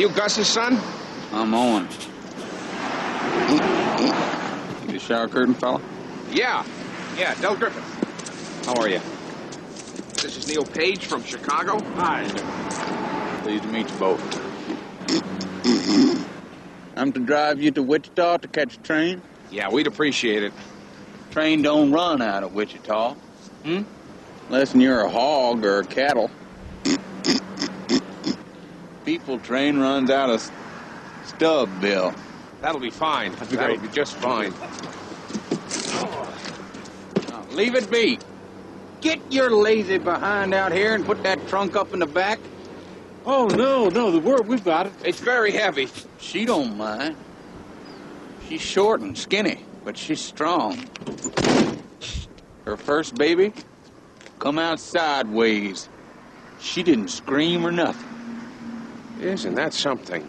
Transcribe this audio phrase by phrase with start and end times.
[0.00, 0.80] you Gus's son?
[1.30, 1.86] I'm Owen.
[4.86, 5.82] You the shower curtain fella?
[6.30, 6.64] Yeah.
[7.18, 8.64] Yeah, Del Griffith.
[8.64, 9.00] How are you?
[10.14, 11.78] This is Neil Page from Chicago.
[11.96, 12.26] Hi.
[13.42, 14.20] Pleased to meet you both.
[16.96, 19.20] I'm to drive you to Wichita to catch a train?
[19.50, 20.54] Yeah, we'd appreciate it.
[21.30, 23.16] Train don't run out of Wichita.
[23.64, 23.82] Hmm?
[24.46, 26.30] Unless you're a hog or a cattle.
[29.10, 30.40] People train runs out of
[31.26, 32.16] Stubbville.
[32.60, 33.32] That'll be fine.
[33.32, 34.54] That'd be That'll be just fine.
[37.28, 38.20] Now, leave it be.
[39.00, 42.38] Get your lazy behind out here and put that trunk up in the back.
[43.26, 44.92] Oh, no, no, the word, we've got it.
[45.04, 45.88] It's very heavy.
[46.20, 47.16] She don't mind.
[48.48, 50.88] She's short and skinny, but she's strong.
[52.64, 53.54] Her first baby
[54.38, 55.88] come out sideways.
[56.60, 58.19] She didn't scream or nothing.
[59.20, 60.26] Isn't that something?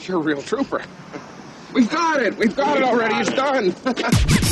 [0.00, 0.82] You're a real trooper.
[1.72, 2.36] We've got it.
[2.36, 3.14] We've got it already.
[3.16, 3.66] It's done.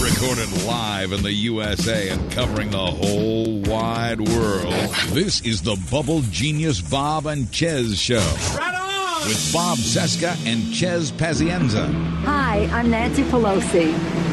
[0.03, 4.73] Recorded live in the USA and covering the whole wide world.
[5.09, 8.17] This is the Bubble Genius Bob and Chez Show.
[8.57, 9.29] Right on!
[9.29, 11.91] With Bob Cesca and Chez Pazienza.
[12.25, 13.93] Hi, I'm Nancy Pelosi,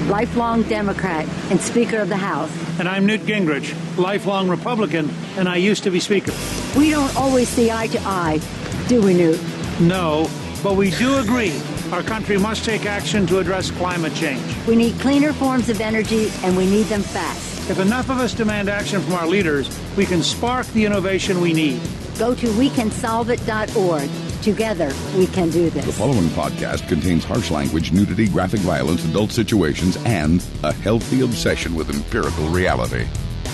[0.09, 2.51] lifelong Democrat and Speaker of the House.
[2.79, 6.33] And I'm Newt Gingrich, lifelong Republican, and I used to be Speaker.
[6.77, 8.39] We don't always see eye to eye,
[8.87, 9.41] do we, Newt?
[9.79, 10.29] No,
[10.61, 11.59] but we do agree
[11.93, 14.41] our country must take action to address climate change.
[14.67, 17.69] We need cleaner forms of energy, and we need them fast.
[17.69, 21.53] If enough of us demand action from our leaders, we can spark the innovation we
[21.53, 21.79] need.
[22.17, 24.09] Go to wecansolveit.org.
[24.41, 25.85] Together, we can do this.
[25.85, 31.75] The following podcast contains harsh language, nudity, graphic violence, adult situations, and a healthy obsession
[31.75, 33.07] with empirical reality.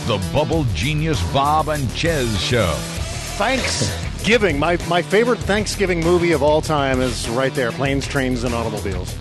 [0.07, 2.73] The Bubble Genius Bob and Chez Show.
[3.39, 4.59] Thanksgiving.
[4.59, 9.17] My my favorite Thanksgiving movie of all time is right there, Planes, Trains, and Automobiles.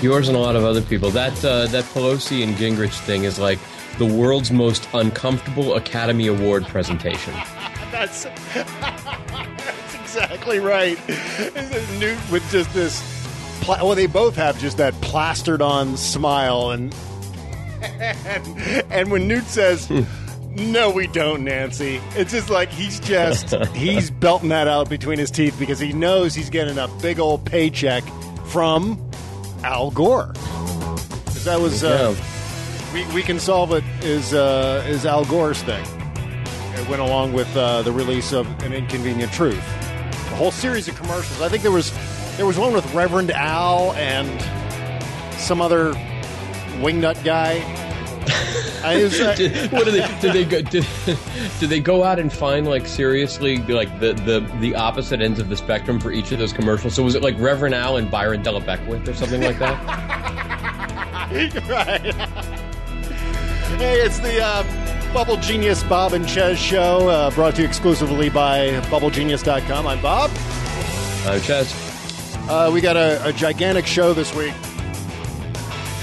[0.00, 1.10] Yours and a lot of other people.
[1.10, 3.58] That uh, that Pelosi and Gingrich thing is like
[3.98, 7.34] the world's most uncomfortable Academy Award presentation.
[7.92, 8.24] That's
[8.54, 10.98] that's exactly right.
[11.98, 13.02] Newt with just this.
[13.60, 16.94] Pla- well, they both have just that plastered on smile, and
[17.82, 19.90] and, and when Newt says.
[20.54, 22.00] No, we don't, Nancy.
[22.14, 26.34] It's just like he's just he's belting that out between his teeth because he knows
[26.34, 28.04] he's getting a big old paycheck
[28.46, 29.00] from
[29.64, 30.32] Al Gore.
[30.34, 32.14] 'Cause that was uh,
[32.92, 35.84] we, we can solve it is uh, is Al Gore's thing.
[36.74, 39.58] It went along with uh, the release of an inconvenient truth.
[39.58, 41.40] A whole series of commercials.
[41.40, 41.92] I think there was
[42.36, 44.40] there was one with Reverend Al and
[45.40, 45.92] some other
[46.80, 47.56] wingnut guy.
[48.84, 50.18] I uh, Did, what do they?
[50.20, 50.60] Did they go?
[50.62, 50.86] Did,
[51.60, 55.48] did they go out and find like seriously like the, the the opposite ends of
[55.48, 56.94] the spectrum for each of those commercials?
[56.94, 59.78] So was it like Reverend Al and Byron De La Beckwith or something like that?
[61.68, 62.14] right.
[63.78, 68.30] hey, it's the uh, Bubble Genius Bob and Chez show, uh, brought to you exclusively
[68.30, 69.86] by BubbleGenius.com.
[69.86, 70.30] I'm Bob.
[71.26, 71.72] I'm Chez.
[72.48, 74.54] Uh, we got a, a gigantic show this week.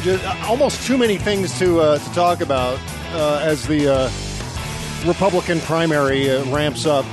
[0.03, 2.79] Just, almost too many things to uh, to talk about
[3.11, 7.05] uh, as the uh, Republican primary uh, ramps up.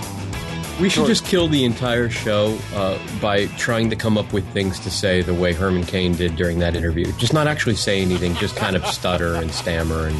[0.80, 1.06] We should Sure.
[1.06, 5.22] just kill the entire show uh, by trying to come up with things to say
[5.22, 7.10] the way Herman Cain did during that interview.
[7.12, 10.16] Just not actually say anything, just kind of stutter and stammer, and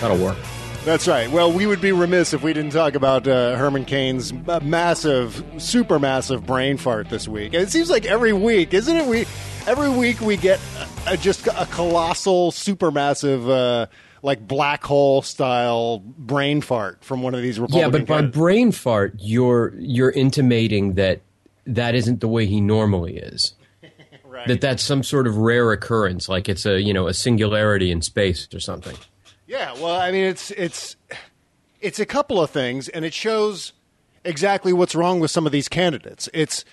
[0.00, 0.36] that'll work.
[0.88, 1.30] That's right.
[1.30, 5.44] Well, we would be remiss if we didn't talk about uh, Herman Cain's uh, massive,
[5.58, 7.52] super massive brain fart this week.
[7.52, 9.06] It seems like every week, isn't it?
[9.06, 9.26] We
[9.66, 10.58] every week we get
[11.06, 13.88] a, a, just a colossal, super massive, uh,
[14.22, 17.92] like black hole style brain fart from one of these Republican.
[17.92, 21.20] yeah, but by brain fart, you're you're intimating that
[21.66, 23.52] that isn't the way he normally is.
[24.46, 28.00] That that's some sort of rare occurrence, like it's a you know a singularity in
[28.00, 28.96] space or something.
[29.48, 30.96] Yeah, well, I mean, it's it's
[31.80, 33.72] it's a couple of things, and it shows
[34.22, 36.28] exactly what's wrong with some of these candidates.
[36.34, 36.66] It's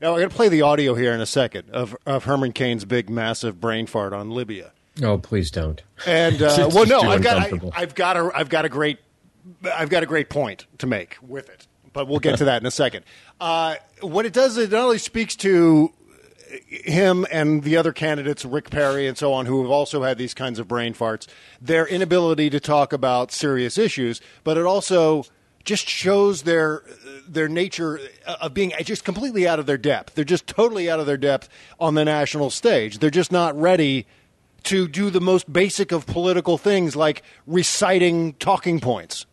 [0.00, 2.86] now I'm going to play the audio here in a second of of Herman Cain's
[2.86, 4.72] big, massive brain fart on Libya.
[5.02, 5.82] Oh, please don't.
[6.06, 8.98] And uh, well, no, I've got I, I've got a I've got a great
[9.64, 12.66] I've got a great point to make with it, but we'll get to that in
[12.66, 13.04] a second.
[13.40, 15.92] Uh, what it does, it not only speaks to
[16.82, 20.34] him and the other candidates, Rick Perry and so on, who have also had these
[20.34, 21.26] kinds of brain farts,
[21.60, 25.24] their inability to talk about serious issues, but it also
[25.64, 26.82] just shows their
[27.28, 30.14] their nature of being just completely out of their depth.
[30.14, 31.48] They're just totally out of their depth
[31.78, 32.98] on the national stage.
[32.98, 34.06] They're just not ready
[34.64, 39.26] to do the most basic of political things like reciting talking points.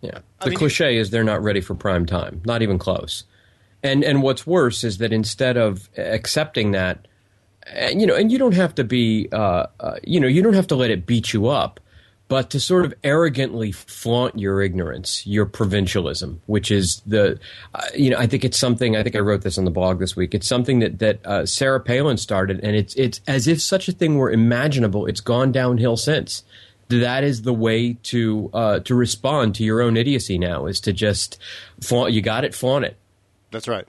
[0.00, 0.18] Yeah.
[0.40, 2.40] I The mean, cliche is they're not ready for prime time.
[2.44, 3.24] Not even close.
[3.82, 7.06] And and what's worse is that instead of accepting that,
[7.66, 10.54] and, you know, and you don't have to be, uh, uh, you know, you don't
[10.54, 11.80] have to let it beat you up,
[12.28, 17.38] but to sort of arrogantly flaunt your ignorance, your provincialism, which is the,
[17.74, 18.96] uh, you know, I think it's something.
[18.96, 20.34] I think I wrote this on the blog this week.
[20.34, 23.92] It's something that that uh, Sarah Palin started, and it's it's as if such a
[23.92, 25.06] thing were imaginable.
[25.06, 26.44] It's gone downhill since
[26.98, 30.92] that is the way to uh, to respond to your own idiocy now is to
[30.92, 31.38] just
[31.80, 32.96] flaunt you got it flaunt it
[33.50, 33.86] that's right.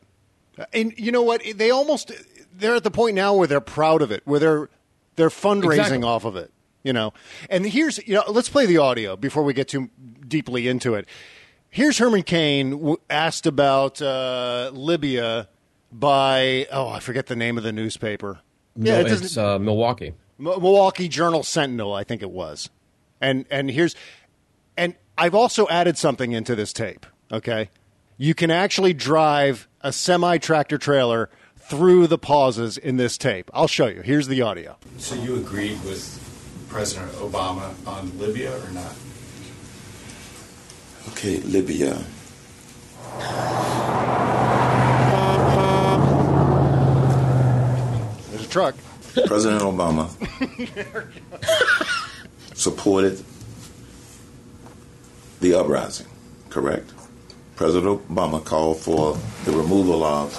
[0.74, 1.42] And you know what?
[1.56, 2.12] They almost
[2.54, 4.70] they're at the point now where they're proud of it where they're
[5.16, 6.04] they're fundraising exactly.
[6.04, 6.52] off of it
[6.84, 7.14] you know?
[7.50, 9.90] And here's you know let's play the audio before we get too
[10.28, 11.08] deeply into it.
[11.70, 15.48] Here's herman cain asked about uh, libya
[15.94, 18.40] by oh i forget the name of the newspaper.
[18.76, 20.14] No, yeah it it's uh, milwaukee.
[20.38, 22.70] Milwaukee Journal Sentinel, I think it was.
[23.20, 23.96] And and here's
[24.76, 27.06] and I've also added something into this tape.
[27.32, 27.70] Okay,
[28.22, 31.28] you can actually drive a semi tractor trailer
[31.58, 33.50] through the pauses in this tape.
[33.52, 34.02] I'll show you.
[34.02, 34.78] Here's the audio.
[35.00, 38.94] So you agreed with President Obama on Libya or not?
[41.14, 41.96] Okay, Libya.
[48.30, 48.76] There's a truck.
[49.26, 50.08] President Obama
[52.54, 53.26] supported
[55.40, 56.06] the uprising,
[56.52, 56.94] correct?
[57.62, 59.16] President Obama called for
[59.46, 60.34] the removal of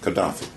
[0.00, 0.48] Gaddafi.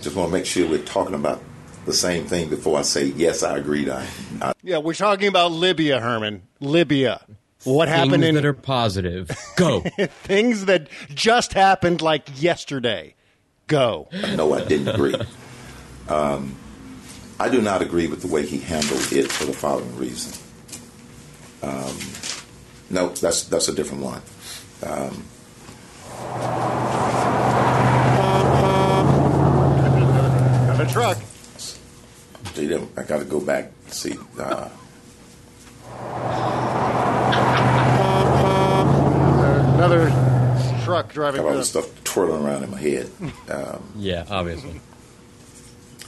[0.00, 1.42] Just want to make sure we're talking about
[1.84, 3.90] the same thing before I say yes, I agreed.
[3.90, 4.06] I,
[4.40, 6.44] I yeah, we're talking about Libya, Herman.
[6.60, 7.20] Libya.
[7.64, 9.30] What things happened in that are positive?
[9.56, 9.80] Go.
[10.24, 13.14] things that just happened like yesterday.
[13.66, 14.08] Go.
[14.34, 15.14] No, I didn't agree.
[16.08, 16.56] Um,
[17.38, 20.32] I do not agree with the way he handled it for the following reason.
[21.62, 21.98] Um,
[22.88, 24.22] no, that's that's a different one.
[24.84, 25.24] Um,
[30.64, 31.18] Another truck.
[32.56, 34.16] I got to go back and see.
[34.38, 34.68] Uh,
[39.74, 40.10] Another
[40.84, 41.42] truck driving.
[41.42, 43.10] Got all this stuff twirling around in my head.
[43.48, 44.80] Um, yeah, obviously.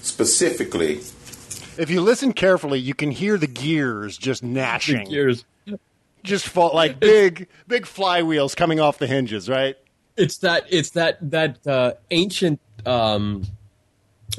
[0.03, 1.01] Specifically,
[1.79, 5.05] if you listen carefully, you can hear the gears just gnashing.
[5.05, 5.45] The gears.
[6.25, 9.77] Just fall like big, big flywheels coming off the hinges, right?
[10.17, 10.65] It's that.
[10.71, 11.19] It's that.
[11.31, 12.61] That uh, ancient.
[12.85, 13.45] Um,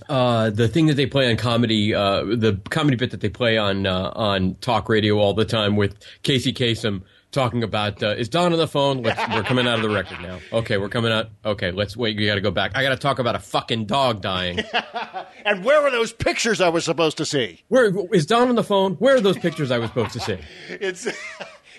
[0.10, 3.58] uh, the thing that they play on comedy, uh, the comedy bit that they play
[3.58, 7.04] on uh, on talk radio all the time with Casey Kasem
[7.36, 9.04] talking about uh, is Don on the phone?
[9.04, 10.40] Let's, we're coming out of the record now.
[10.52, 11.30] Okay, we're coming out.
[11.44, 12.18] Okay, let's wait.
[12.18, 12.72] You got to go back.
[12.76, 14.60] I got to talk about a fucking dog dying.
[15.46, 17.64] and where were those pictures I was supposed to see?
[17.68, 18.94] Where is Don on the phone?
[18.96, 20.38] Where are those pictures I was supposed to see?
[20.70, 21.08] it's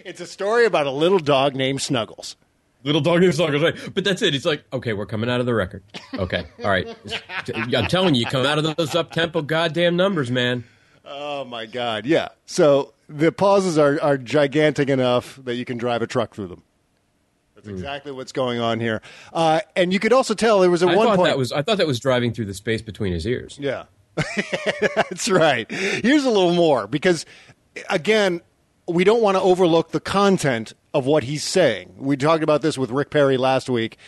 [0.07, 2.37] it's a story about a little dog named Snuggles.
[2.85, 3.77] Little dog named Snuggles, right?
[3.93, 4.33] But that's it.
[4.33, 5.83] He's like, okay, we're coming out of the record.
[6.15, 6.87] Okay, all right.
[7.55, 10.65] I'm telling you, you come out of those up tempo goddamn numbers, man.
[11.05, 12.29] Oh my god, yeah.
[12.47, 16.63] So the pauses are, are gigantic enough that you can drive a truck through them.
[17.57, 17.75] That's hmm.
[17.75, 19.03] exactly what's going on here.
[19.33, 21.29] Uh, and you could also tell there was a I one point.
[21.29, 23.59] That was, I thought that was driving through the space between his ears.
[23.61, 23.85] Yeah.
[24.97, 25.71] That's right.
[25.71, 27.27] Here's a little more because,
[27.91, 28.41] again,
[28.89, 31.95] we don't want to overlook the content of what he's saying.
[31.99, 33.99] We talked about this with Rick Perry last week.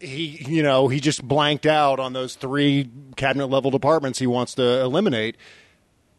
[0.00, 4.54] He, you know, he just blanked out on those three cabinet level departments he wants
[4.54, 5.36] to eliminate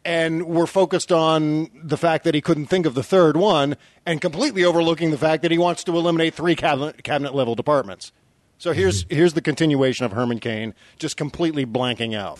[0.04, 3.76] and we're focused on the fact that he couldn't think of the third one
[4.06, 8.12] and completely overlooking the fact that he wants to eliminate three cabinet, cabinet level departments.
[8.58, 9.16] So here's mm-hmm.
[9.16, 12.38] here's the continuation of Herman Cain just completely blanking out.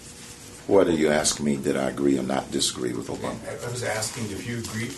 [0.67, 1.57] What are you asking me?
[1.57, 3.37] Did I agree or not disagree with Obama?
[3.67, 4.91] I was asking if you agree.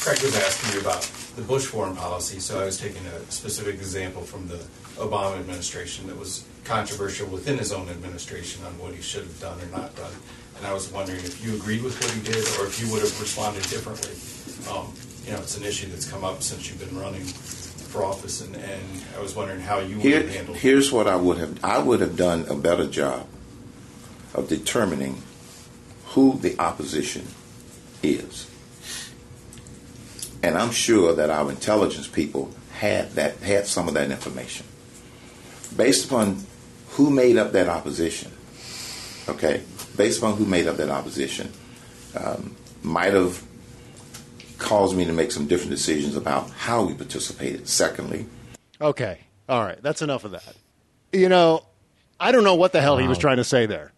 [0.00, 1.02] Craig was asking you about
[1.36, 4.60] the Bush foreign policy, so I was taking a specific example from the
[4.96, 9.60] Obama administration that was controversial within his own administration on what he should have done
[9.60, 10.12] or not done
[10.60, 13.00] and I was wondering if you agreed with what he did or if you would
[13.00, 14.12] have responded differently.
[14.70, 14.92] Um,
[15.24, 18.54] you know, it's an issue that's come up since you've been running for office, and,
[18.56, 18.82] and
[19.16, 20.58] I was wondering how you would Here, have handled.
[20.58, 23.26] Here's what I would have: I would have done a better job
[24.34, 25.22] of determining
[26.08, 27.26] who the opposition
[28.02, 28.48] is,
[30.42, 34.66] and I'm sure that our intelligence people had that had some of that information
[35.76, 36.44] based upon
[36.90, 38.32] who made up that opposition.
[39.28, 39.62] Okay,
[39.96, 41.52] based upon who made up that opposition,
[42.16, 43.42] um, might have
[44.58, 47.68] caused me to make some different decisions about how we participated.
[47.68, 48.26] Secondly,
[48.80, 49.18] okay,
[49.48, 50.54] all right, that's enough of that.
[51.12, 51.64] You know,
[52.18, 53.02] I don't know what the hell wow.
[53.02, 53.92] he was trying to say there.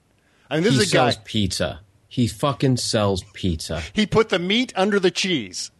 [0.50, 1.14] I mean, this he is a guy.
[1.25, 1.80] pizza.
[2.08, 3.82] He fucking sells pizza.
[3.94, 5.70] He put the meat under the cheese.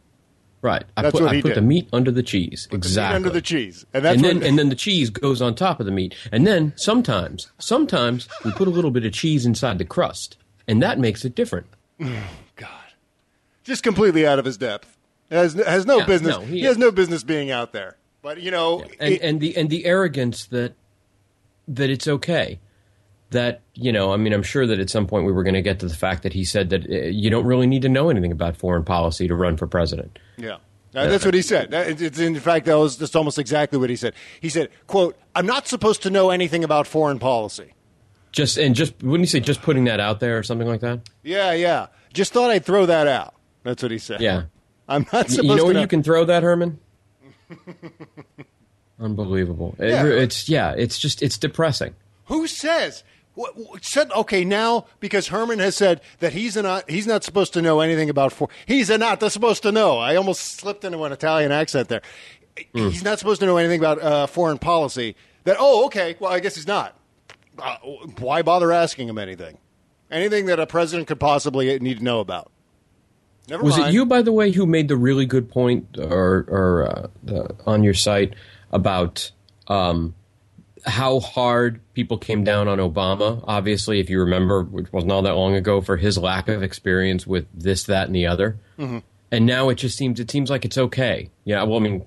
[0.62, 0.85] Right.
[0.97, 1.57] I That's put, what I he put did.
[1.57, 2.69] the meat under the cheese.
[2.71, 3.16] Put the meat exactly.
[3.16, 5.87] under the cheese, and that's and then and then the cheese goes on top of
[5.87, 6.14] the meat.
[6.31, 10.37] And then sometimes, sometimes we put a little bit of cheese inside the crust,
[10.69, 11.66] and that makes it different.
[12.00, 12.07] Oh,
[12.57, 12.69] God.
[13.64, 14.97] Just completely out of his depth.
[15.31, 16.37] Has has no Yeah, business.
[16.37, 17.97] no, he, he- has no business being out there.
[18.23, 20.75] But you know, and it- and the and the arrogance that
[21.66, 22.61] that it's okay
[23.33, 25.62] that you know i mean i'm sure that at some point we were going to
[25.62, 28.09] get to the fact that he said that uh, you don't really need to know
[28.09, 30.57] anything about foreign policy to run for president yeah.
[30.95, 31.71] Uh, that's what he said.
[31.71, 34.12] That- it's- in fact, that was just almost exactly what he said.
[34.43, 37.73] He said, "quote I'm not supposed to know anything about foreign policy."
[38.31, 41.01] just and just wouldn't you say just putting that out there or something like that
[41.23, 41.87] Yeah, yeah.
[42.12, 43.35] Just thought I'd throw that out.
[43.62, 44.21] That's what he said.
[44.21, 44.43] yeah
[44.89, 45.81] I'm not supposed you know to where know.
[45.81, 46.79] you can throw that herman
[49.01, 50.03] unbelievable Yeah.
[50.03, 51.95] re- it's yeah it's just it's depressing
[52.27, 53.03] Who says?
[53.35, 53.55] What,
[53.97, 58.11] okay now because Herman has said that he's not he's not supposed to know anything
[58.11, 59.99] about for he's not supposed to know.
[59.99, 62.03] I almost slipped into an Italian accent there.
[62.75, 65.17] He's not supposed to know anything about uh, foreign policy.
[65.45, 66.97] That oh okay well I guess he's not.
[67.59, 67.77] Uh,
[68.19, 69.59] why bother asking him anything?
[70.11, 72.53] Anything that a president could possibly need to know about.
[73.49, 73.91] Never Was mind.
[73.91, 77.55] it you, by the way, who made the really good point, or, or uh, the,
[77.67, 78.35] on your site
[78.71, 79.33] about
[79.69, 80.15] um,
[80.85, 83.43] how hard people came down on Obama?
[83.47, 87.27] Obviously, if you remember, which wasn't all that long ago, for his lack of experience
[87.27, 88.57] with this, that, and the other.
[88.79, 89.03] Mhm.
[89.31, 91.31] And now it just seems it seems like it's okay.
[91.45, 92.05] Yeah, well, I mean,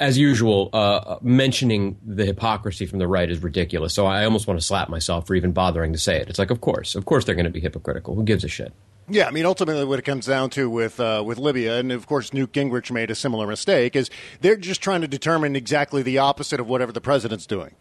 [0.00, 3.94] as usual, uh, mentioning the hypocrisy from the right is ridiculous.
[3.94, 6.28] So I almost want to slap myself for even bothering to say it.
[6.28, 8.14] It's like, of course, of course, they're going to be hypocritical.
[8.14, 8.72] Who gives a shit?
[9.12, 12.06] Yeah, I mean, ultimately, what it comes down to with uh, with Libya, and of
[12.06, 14.08] course, Newt Gingrich made a similar mistake, is
[14.40, 17.74] they're just trying to determine exactly the opposite of whatever the president's doing.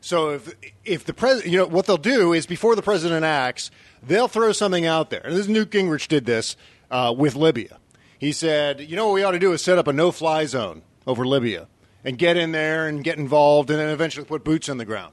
[0.00, 0.54] So if
[0.86, 3.70] if the president, you know, what they'll do is before the president acts,
[4.02, 5.20] they'll throw something out there.
[5.24, 6.56] And this Newt Gingrich did this
[6.90, 7.76] uh, with Libya.
[8.18, 10.80] He said, you know, what we ought to do is set up a no-fly zone
[11.06, 11.68] over Libya
[12.02, 15.12] and get in there and get involved, and then eventually put boots on the ground.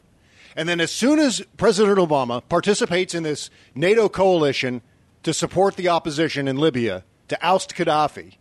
[0.55, 4.81] And then as soon as President Obama participates in this NATO coalition
[5.25, 8.37] to support the opposition in Libya to oust Gaddafi,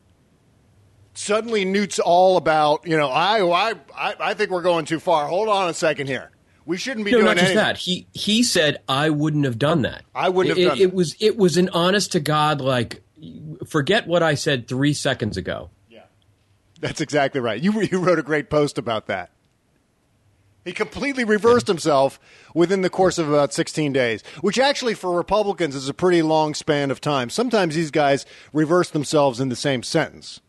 [1.15, 5.27] suddenly Newt's all about, you know, I, I, I, think we're going too far.
[5.27, 6.31] Hold on a second here.
[6.67, 7.65] We shouldn't be no, doing not just anything.
[7.65, 7.79] that.
[7.79, 10.05] He he said I wouldn't have done that.
[10.15, 10.95] I wouldn't It- have done it, that.
[10.95, 13.03] was it was an honest to God like
[13.67, 15.71] forget what I said three seconds ago.
[15.91, 16.05] Yeah,
[16.81, 17.63] that's exactly right.
[17.63, 19.31] You, you wrote a great post about that.
[20.65, 22.19] He completely reversed himself
[22.55, 26.55] within the course of about 16 days, which actually for Republicans is a pretty long
[26.55, 27.29] span of time.
[27.29, 30.41] Sometimes these guys reverse themselves in the same sentence.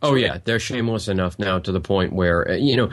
[0.00, 2.90] Oh yeah, they're shameless enough now to the point where uh, you know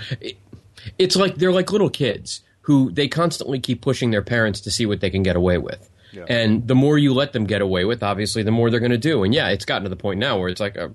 [0.98, 4.86] it's like they're like little kids who they constantly keep pushing their parents to see
[4.86, 5.90] what they can get away with.
[6.12, 6.26] Yeah.
[6.28, 8.98] And the more you let them get away with, obviously, the more they're going to
[8.98, 9.24] do.
[9.24, 10.90] And yeah, it's gotten to the point now where it's like, uh,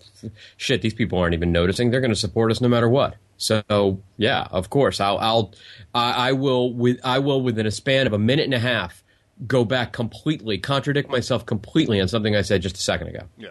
[0.56, 1.90] shit, these people aren't even noticing.
[1.90, 3.16] They're going to support us no matter what.
[3.36, 5.54] So yeah, of course, I'll, I'll,
[5.94, 9.02] I, I will, with, I will within a span of a minute and a half,
[9.46, 13.24] go back completely, contradict myself completely on something I said just a second ago.
[13.36, 13.48] Yeah.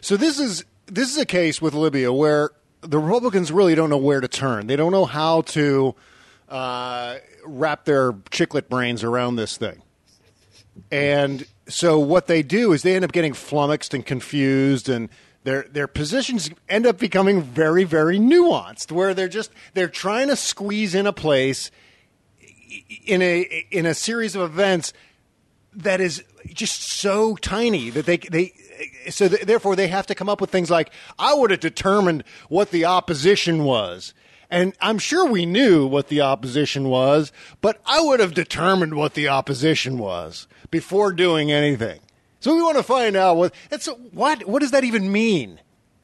[0.00, 2.50] So this is this is a case with Libya where
[2.80, 4.66] the Republicans really don't know where to turn.
[4.66, 5.94] They don't know how to
[6.48, 9.82] uh, wrap their chiclet brains around this thing.
[10.90, 15.08] And so what they do is they end up getting flummoxed and confused and
[15.44, 20.36] their their positions end up becoming very very nuanced where they're just they're trying to
[20.36, 21.70] squeeze in a place
[23.04, 24.92] in a in a series of events
[25.74, 26.22] that is
[26.52, 28.52] just so tiny that they they
[29.10, 32.24] so th- therefore they have to come up with things like I would have determined
[32.48, 34.14] what the opposition was.
[34.50, 37.32] And I'm sure we knew what the opposition was,
[37.62, 42.00] but I would have determined what the opposition was before doing anything.
[42.42, 45.60] So we want to find out what that's what what does that even mean?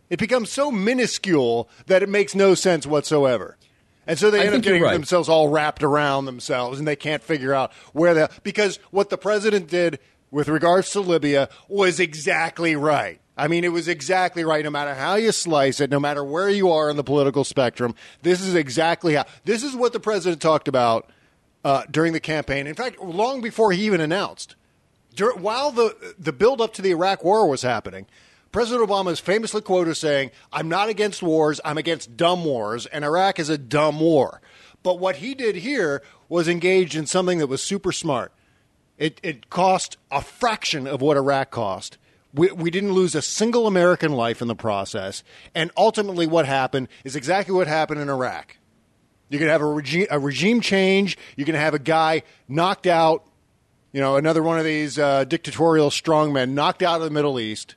[0.09, 3.57] It becomes so minuscule that it makes no sense whatsoever.
[4.07, 4.93] And so they I end up getting right.
[4.93, 9.19] themselves all wrapped around themselves and they can't figure out where the because what the
[9.19, 9.99] president did
[10.31, 13.21] with regards to Libya was exactly right.
[13.37, 16.49] I mean, it was exactly right no matter how you slice it, no matter where
[16.49, 17.97] you are on the political spectrum.
[18.23, 21.11] This is exactly how this is what the president talked about
[21.65, 22.69] uh, during the campaign.
[22.69, 24.55] In fact, long before he even announced.
[25.19, 28.07] Dur- while the the build up to the Iraq War was happening,
[28.53, 31.61] President Obama is famously quoted as saying, "I'm not against wars.
[31.65, 34.41] I'm against dumb wars, and Iraq is a dumb war."
[34.85, 38.33] But what he did here was engaged in something that was super smart.
[38.97, 41.99] It it cost a fraction of what Iraq cost.
[42.33, 46.87] We, we didn't lose a single American life in the process, and ultimately, what happened
[47.03, 48.57] is exactly what happened in Iraq.
[49.31, 51.19] You can have a regime, a regime change.
[51.37, 53.28] You're going to have a guy knocked out,
[53.93, 57.75] you know, another one of these uh, dictatorial strongmen knocked out of the Middle East.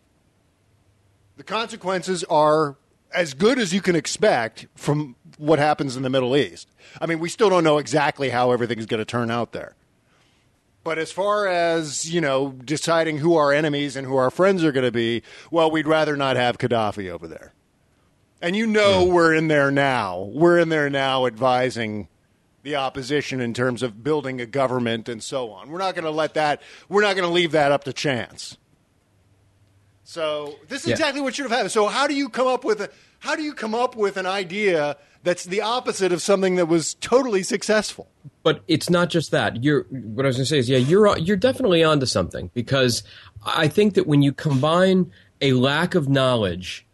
[1.37, 2.75] The consequences are
[3.13, 6.67] as good as you can expect from what happens in the Middle East.
[6.99, 9.75] I mean, we still don't know exactly how everything's going to turn out there.
[10.83, 14.71] But as far as, you know, deciding who our enemies and who our friends are
[14.71, 17.53] going to be, well, we'd rather not have Gaddafi over there.
[18.41, 20.29] And you know we're in there now.
[20.33, 22.07] We're in there now advising
[22.63, 25.69] the opposition in terms of building a government and so on.
[25.69, 28.57] We're not going to let that, we're not going to leave that up to chance.
[30.03, 30.93] So this is Yeah.
[30.95, 31.71] exactly what should have happened.
[31.71, 32.89] So how do you come up with a,
[33.19, 36.95] how do you come up with an idea that's the opposite of something that was
[36.95, 38.09] totally successful?
[38.43, 39.63] But it's not just that.
[39.63, 43.03] You're what I was going to say is, yeah, you're you're definitely onto something because
[43.45, 46.85] I think that when you combine a lack of knowledge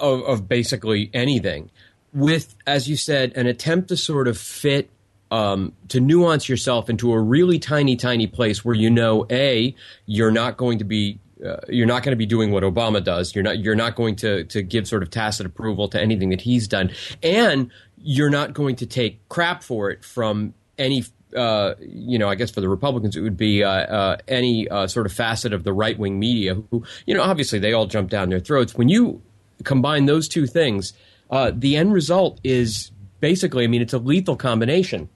[0.00, 1.70] of, of basically anything
[2.12, 4.90] with, as you said, an attempt to sort of fit
[5.30, 9.74] um, to nuance yourself into a really tiny, tiny place where you know, a,
[10.06, 11.18] you're not going to be.
[11.44, 13.32] Uh, you're not going to be doing what Obama does.
[13.32, 13.60] You're not.
[13.60, 16.90] You're not going to to give sort of tacit approval to anything that he's done,
[17.22, 21.04] and you're not going to take crap for it from any.
[21.36, 24.86] Uh, you know, I guess for the Republicans, it would be uh, uh, any uh,
[24.88, 28.08] sort of facet of the right wing media who, you know, obviously they all jump
[28.08, 28.74] down their throats.
[28.74, 29.20] When you
[29.62, 30.94] combine those two things,
[31.30, 35.08] uh, the end result is basically, I mean, it's a lethal combination.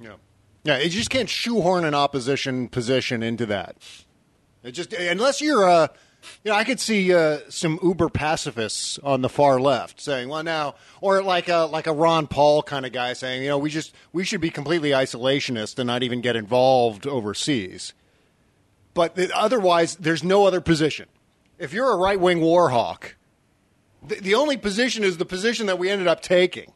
[0.00, 0.14] Yeah.
[0.64, 3.76] Yeah, you just can't shoehorn an opposition position into that.
[4.62, 5.88] It just unless you're uh
[6.44, 10.42] you know, I could see uh, some uber pacifists on the far left saying, "Well,
[10.42, 13.70] now," or like a like a Ron Paul kind of guy saying, "You know, we
[13.70, 17.94] just we should be completely isolationist and not even get involved overseas."
[18.94, 21.06] But otherwise, there's no other position.
[21.58, 23.16] If you're a right wing war hawk,
[24.06, 26.72] the, the only position is the position that we ended up taking.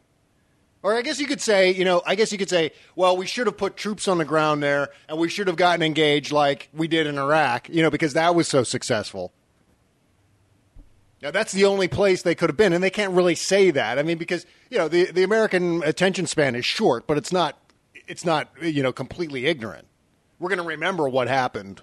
[0.81, 3.25] Or I guess you could say, you know, I guess you could say, well, we
[3.25, 6.67] should have put troops on the ground there and we should have gotten engaged like
[6.73, 9.31] we did in Iraq, you know, because that was so successful.
[11.21, 13.97] Now, that's the only place they could have been, and they can't really say that.
[13.97, 17.57] I mean, because, you know, the, the American attention span is short, but it's not,
[18.09, 19.87] it's not, you know, completely ignorant.
[20.37, 21.81] We're going to remember what happened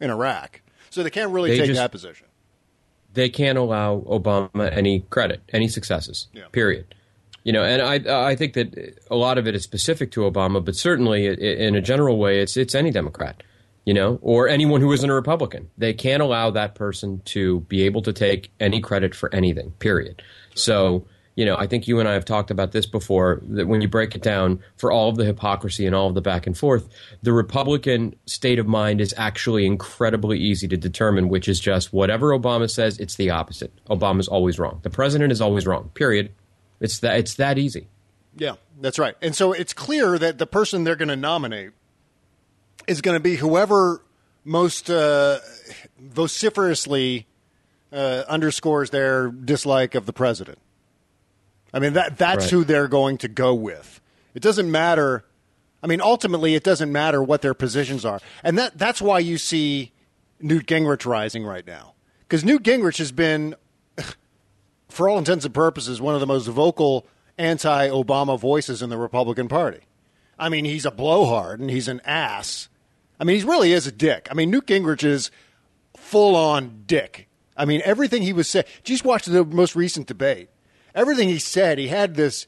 [0.00, 0.60] in Iraq.
[0.90, 2.26] So they can't really They take just- that position.
[3.14, 6.28] They can't allow Obama any credit, any successes.
[6.32, 6.48] Yeah.
[6.52, 6.94] Period.
[7.44, 10.64] You know, and I I think that a lot of it is specific to Obama,
[10.64, 13.42] but certainly in a general way, it's it's any Democrat,
[13.84, 15.70] you know, or anyone who isn't a Republican.
[15.76, 19.72] They can't allow that person to be able to take any credit for anything.
[19.78, 20.22] Period.
[20.54, 21.06] So.
[21.36, 23.40] You know, I think you and I have talked about this before.
[23.48, 26.20] That when you break it down, for all of the hypocrisy and all of the
[26.20, 26.88] back and forth,
[27.22, 32.28] the Republican state of mind is actually incredibly easy to determine, which is just whatever
[32.28, 33.72] Obama says, it's the opposite.
[33.86, 34.78] Obama's always wrong.
[34.82, 35.90] The president is always wrong.
[35.94, 36.30] Period.
[36.80, 37.88] It's that it's that easy.
[38.36, 39.16] Yeah, that's right.
[39.22, 41.70] And so it's clear that the person they're going to nominate
[42.86, 44.02] is going to be whoever
[44.44, 45.38] most uh,
[45.98, 47.26] vociferously
[47.92, 50.58] uh, underscores their dislike of the president.
[51.74, 52.50] I mean that that's Right.
[52.50, 54.00] who they're going to go with.
[54.34, 55.24] It doesn't matter.
[55.82, 59.36] I mean, ultimately, it doesn't matter what their positions are, and that that's why you
[59.36, 59.92] see
[60.40, 63.54] Newt Gingrich rising right now because Newt Gingrich has been
[64.88, 67.06] for all intents and purposes, one of the most vocal
[67.38, 69.80] anti Obama voices in the Republican Party.
[70.38, 72.68] I mean, he's a blowhard and he's an ass.
[73.20, 74.26] I mean, he really is a dick.
[74.30, 75.30] I mean, Newt Gingrich is
[75.96, 77.28] full on dick.
[77.56, 78.64] I mean, everything he was saying.
[78.82, 80.48] Just watch the most recent debate.
[80.94, 82.46] Everything he said, he had this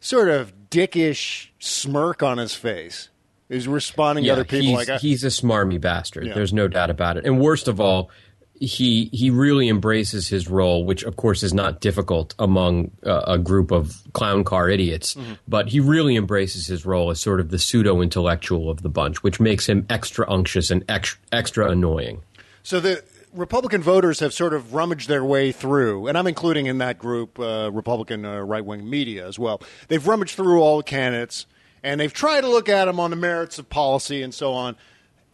[0.00, 3.08] sort of dickish smirk on his face.
[3.48, 6.26] He's responding to other people he's, like, I- he's a smarmy bastard.
[6.26, 6.34] Yeah.
[6.34, 7.26] There's no doubt about it.
[7.26, 8.10] And worst of all,
[8.54, 13.36] he he really embraces his role, which of course is not difficult among uh, a
[13.38, 15.14] group of clown car idiots.
[15.14, 15.32] Mm-hmm.
[15.48, 19.22] But he really embraces his role as sort of the pseudo intellectual of the bunch,
[19.22, 22.22] which makes him extra unctuous and ex- extra annoying.
[22.62, 26.78] So the Republican voters have sort of rummaged their way through, and I'm including in
[26.78, 29.62] that group uh, Republican uh, right wing media as well.
[29.88, 31.46] They've rummaged through all the candidates,
[31.82, 34.76] and they've tried to look at them on the merits of policy and so on.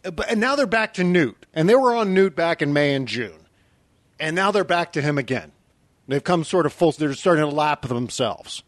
[0.05, 2.71] Uh, But and now they're back to Newt, and they were on Newt back in
[2.71, 3.47] May and June,
[4.19, 5.51] and now they're back to him again.
[6.07, 6.91] They've come sort of full.
[6.93, 8.63] They're starting to lap themselves.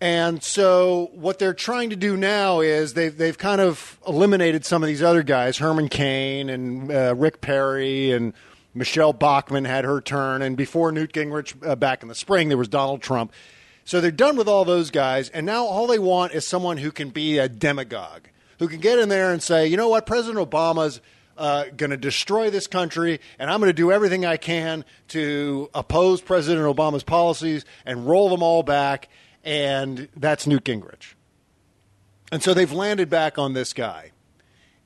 [0.00, 4.82] And so what they're trying to do now is they've they've kind of eliminated some
[4.82, 8.32] of these other guys, Herman Cain and uh, Rick Perry and
[8.74, 12.58] Michelle Bachmann had her turn, and before Newt Gingrich uh, back in the spring there
[12.58, 13.32] was Donald Trump.
[13.84, 16.92] So they're done with all those guys, and now all they want is someone who
[16.92, 20.48] can be a demagogue, who can get in there and say, you know what, President
[20.48, 21.00] Obama's
[21.38, 25.70] uh, going to destroy this country, and I'm going to do everything I can to
[25.74, 29.08] oppose President Obama's policies and roll them all back.
[29.48, 31.14] And that's Newt Gingrich.
[32.30, 34.10] And so they've landed back on this guy.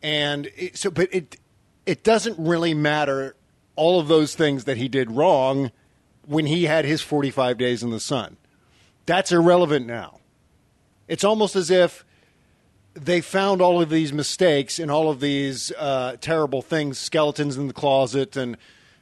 [0.05, 1.37] And it, so, but it
[1.85, 3.35] it doesn't really matter
[3.75, 5.72] all of those things that he did wrong
[6.27, 8.37] when he had his 45 days in the sun.
[9.05, 10.20] That's irrelevant now.
[11.09, 12.05] It's almost as if
[12.94, 17.66] they found all of these mistakes and all of these uh, terrible things, skeletons in
[17.66, 18.57] the closet and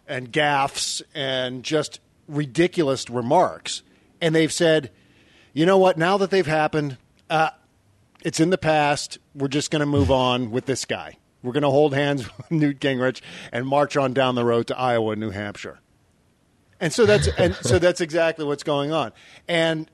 [0.08, 3.82] and gaffes and just ridiculous remarks,
[4.22, 4.90] and they've said,
[5.60, 5.98] you know what?
[5.98, 6.96] Now that they've happened,
[7.28, 7.50] uh,
[8.22, 9.18] it's in the past.
[9.34, 11.18] We're just going to move on with this guy.
[11.42, 13.20] We're going to hold hands with Newt Gingrich
[13.52, 15.80] and march on down the road to Iowa and New Hampshire.
[16.80, 19.12] And so that's and so that's exactly what's going on.
[19.48, 19.90] And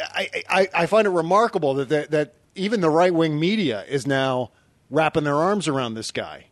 [0.00, 4.08] I, I, I find it remarkable that, that, that even the right wing media is
[4.08, 4.50] now
[4.90, 6.46] wrapping their arms around this guy,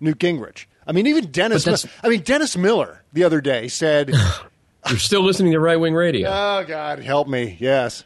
[0.00, 0.66] Newt Gingrich.
[0.86, 1.86] I mean, even Dennis.
[2.02, 4.12] I mean, Dennis Miller the other day said,
[4.88, 6.28] You're still listening to right wing radio.
[6.28, 8.04] "Oh God, help me!" Yes.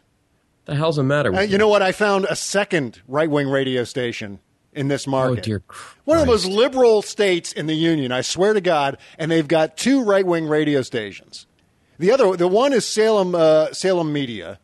[0.66, 1.83] the hell's the matter with Uh, you know what?
[1.83, 4.38] I found a second right wing radio station
[4.73, 5.40] in this market.
[5.40, 5.62] Oh, dear
[6.05, 9.49] One of the most liberal states in the union, I swear to God, and they've
[9.49, 11.47] got two right wing radio stations.
[11.99, 14.59] The other, the one is Salem, uh, Salem Media,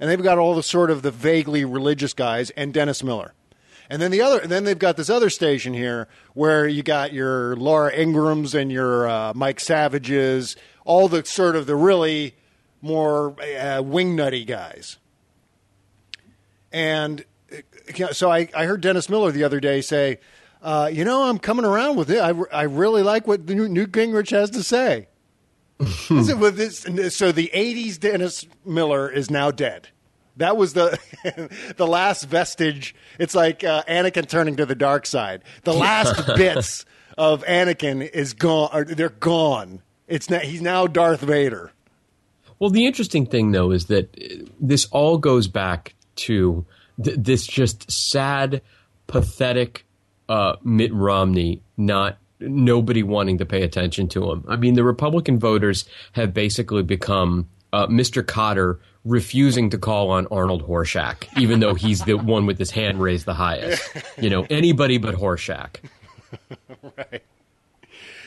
[0.00, 3.34] and they've got all the sort of the vaguely religious guys and Dennis Miller.
[3.92, 7.12] And then the other, and then they've got this other station here where you got
[7.12, 12.34] your Laura Ingrams and your uh, Mike Savages, all the sort of the really
[12.80, 14.96] more uh, wingnutty guys.
[16.72, 20.20] And uh, so I, I heard Dennis Miller the other day say,
[20.62, 22.18] uh, you know, I'm coming around with it.
[22.18, 25.08] I, I really like what Newt Gingrich has to say.
[26.08, 29.88] With this, so the 80s Dennis Miller is now dead.
[30.36, 30.98] That was the
[31.76, 32.94] the last vestige.
[33.18, 35.42] It's like uh, Anakin turning to the dark side.
[35.64, 36.84] The last bits
[37.18, 38.70] of Anakin is gone.
[38.72, 39.82] Or they're gone.
[40.08, 41.72] It's not, he's now Darth Vader.
[42.58, 44.16] Well, the interesting thing, though, is that
[44.60, 46.64] this all goes back to
[47.02, 48.62] th- this just sad,
[49.06, 49.84] pathetic
[50.28, 54.44] uh, Mitt Romney not nobody wanting to pay attention to him.
[54.48, 58.22] I mean, the Republican voters have basically become uh, Mr.
[58.22, 63.00] Kotter refusing to call on Arnold Horshack, even though he's the one with his hand
[63.00, 63.82] raised the highest.
[64.18, 65.76] You know, anybody but Horshack.
[66.96, 67.22] right.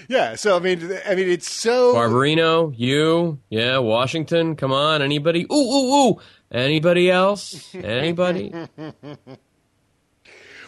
[0.07, 0.35] Yeah.
[0.35, 5.45] So I mean, I mean, it's so Barbarino, you, yeah, Washington, come on, anybody?
[5.51, 6.21] Ooh, ooh, ooh.
[6.51, 7.73] Anybody else?
[7.73, 8.53] Anybody?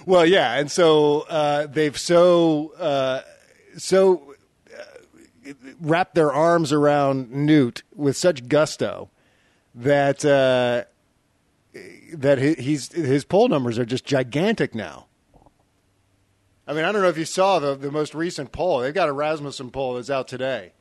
[0.07, 3.23] Well, yeah, and so uh, they've so uh,
[3.75, 4.35] so
[4.73, 9.09] uh, wrapped their arms around Newt with such gusto
[9.77, 10.83] that uh,
[12.13, 15.05] that he- he's his poll numbers are just gigantic now.
[16.67, 18.79] I mean, I don't know if you saw the the most recent poll.
[18.79, 20.73] They've got a Rasmussen poll that's out today,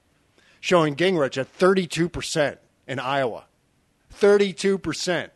[0.61, 3.45] showing Gingrich at thirty two percent in Iowa.
[4.11, 5.33] Thirty two percent.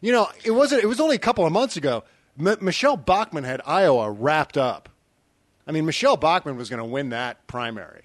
[0.00, 0.82] You know, it wasn't.
[0.84, 2.04] It was only a couple of months ago.
[2.38, 4.88] M- Michelle Bachmann had Iowa wrapped up.
[5.66, 8.02] I mean, Michelle Bachmann was going to win that primary,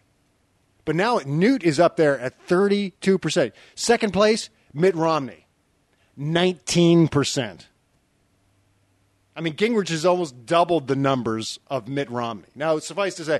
[0.85, 3.53] but now Newt is up there at thirty-two percent.
[3.75, 5.47] Second place, Mitt Romney,
[6.17, 7.67] nineteen percent.
[9.35, 12.49] I mean, Gingrich has almost doubled the numbers of Mitt Romney.
[12.53, 13.39] Now, suffice to say,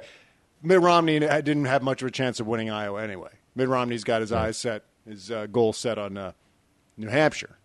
[0.63, 3.31] Mitt Romney didn't have much of a chance of winning Iowa anyway.
[3.55, 6.31] Mitt Romney's got his eyes set, his uh, goal set on uh,
[6.95, 7.57] New Hampshire.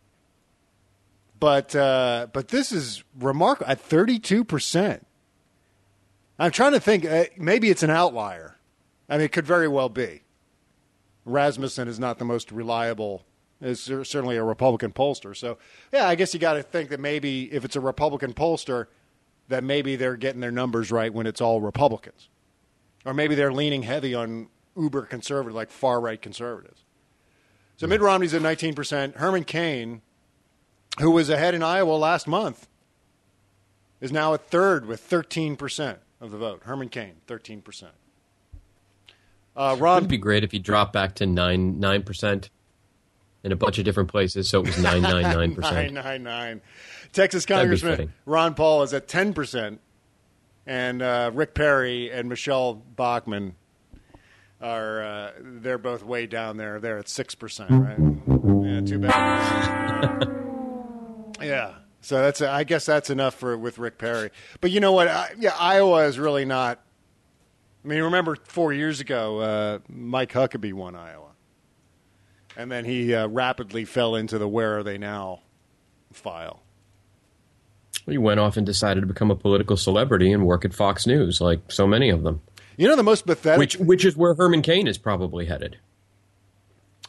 [1.39, 5.07] But uh, but this is remarkable at thirty two percent.
[6.39, 7.05] I'm trying to think.
[7.05, 8.56] Uh, maybe it's an outlier.
[9.09, 10.23] I mean, it could very well be.
[11.25, 13.25] Rasmussen is not the most reliable.
[13.61, 15.35] Is certainly a Republican pollster.
[15.35, 15.57] So
[15.91, 18.87] yeah, I guess you got to think that maybe if it's a Republican pollster,
[19.49, 22.29] that maybe they're getting their numbers right when it's all Republicans,
[23.07, 26.85] or maybe they're leaning heavy on uber conservative, like far right conservatives.
[27.77, 29.17] So Mitt Romney's at 19 percent.
[29.17, 30.03] Herman Cain
[31.01, 32.69] who was ahead in Iowa last month,
[34.01, 36.63] is now at third with 13% of the vote.
[36.65, 37.85] Herman Cain, 13%.
[39.57, 42.51] Uh, Ron, It'd be great if he dropped back to nine nine percent
[43.43, 45.95] in a bunch of different places, so it was nine nine nine percent.
[45.95, 46.61] 999.
[47.13, 48.13] Texas Congressman.
[48.27, 49.79] Ron Paul is at 10%,
[50.67, 53.55] and uh, Rick Perry and Michelle Bachmann
[54.61, 56.79] are uh, they're both way down there.
[56.81, 58.67] They're at 6%, right?
[58.67, 60.29] Yeah, too bad.
[61.47, 61.75] yeah.
[62.03, 64.31] So that's I guess that's enough for with Rick Perry.
[64.61, 65.09] But you know what?
[65.09, 66.81] I, yeah, Iowa is really not
[67.87, 71.31] I mean, remember 4 years ago uh, Mike Huckabee won Iowa.
[72.57, 75.43] And then he uh, rapidly fell into the where are they now
[76.13, 76.63] file.
[78.07, 81.41] He went off and decided to become a political celebrity and work at Fox News,
[81.41, 82.41] like so many of them.
[82.77, 83.59] You know the most pathetic.
[83.59, 85.79] Which which is where Herman Cain is probably headed.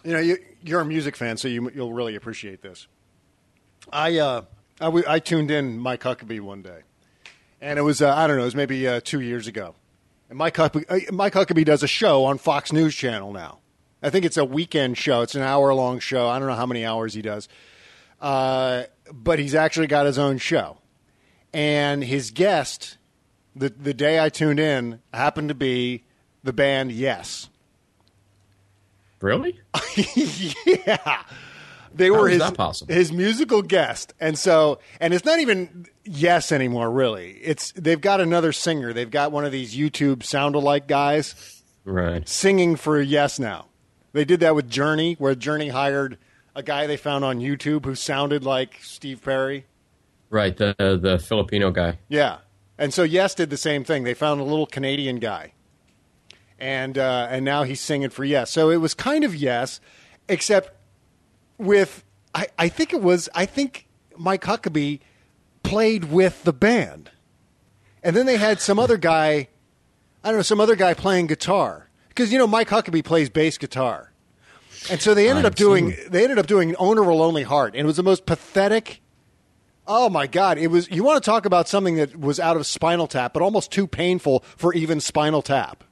[0.03, 2.87] You know, you, you're a music fan, so you, you'll really appreciate this.
[3.91, 4.41] I uh,
[4.79, 6.81] I, I tuned in Mike Huckabee one day,
[7.61, 9.75] and it was uh, I don't know, it was maybe uh, two years ago,
[10.29, 13.59] And Mike Huckabee, uh, Mike Huckabee does a show on Fox News Channel now.
[14.01, 15.21] I think it's a weekend show.
[15.21, 16.27] It's an hour long show.
[16.27, 17.47] I don't know how many hours he does,
[18.21, 20.77] uh, but he's actually got his own show.
[21.53, 22.97] And his guest,
[23.55, 26.03] the the day I tuned in, happened to be
[26.43, 27.49] the band Yes.
[29.19, 29.59] Really?
[30.65, 31.23] yeah.
[31.97, 32.93] They How were his, possible?
[32.93, 34.13] his musical guest.
[34.19, 37.31] And so and it's not even yes anymore, really.
[37.43, 38.93] It's they've got another singer.
[38.93, 42.27] They've got one of these YouTube sound alike guys Right.
[42.27, 43.67] singing for yes now.
[44.13, 46.17] They did that with Journey, where Journey hired
[46.55, 49.65] a guy they found on YouTube who sounded like Steve Perry.
[50.29, 50.55] Right.
[50.57, 51.99] The the Filipino guy.
[52.09, 52.37] Yeah.
[52.77, 54.03] And so Yes did the same thing.
[54.03, 55.53] They found a little Canadian guy.
[56.59, 58.51] And uh, and now he's singing for Yes.
[58.51, 59.79] So it was kind of Yes,
[60.27, 60.71] except
[61.57, 64.99] with I, I think it was I think Mike Huckabee
[65.63, 67.11] played with the band.
[68.03, 69.49] And then they had some other guy
[70.23, 71.89] I don't know, some other guy playing guitar.
[72.09, 74.11] Because you know Mike Huckabee plays bass guitar.
[74.89, 77.43] And so they ended I've up doing they ended up doing Owner of a Lonely
[77.43, 77.73] Heart.
[77.73, 79.01] And it was the most pathetic
[79.87, 80.57] Oh my God!
[80.57, 80.89] It was.
[80.91, 83.87] You want to talk about something that was out of Spinal Tap, but almost too
[83.87, 85.85] painful for even Spinal Tap.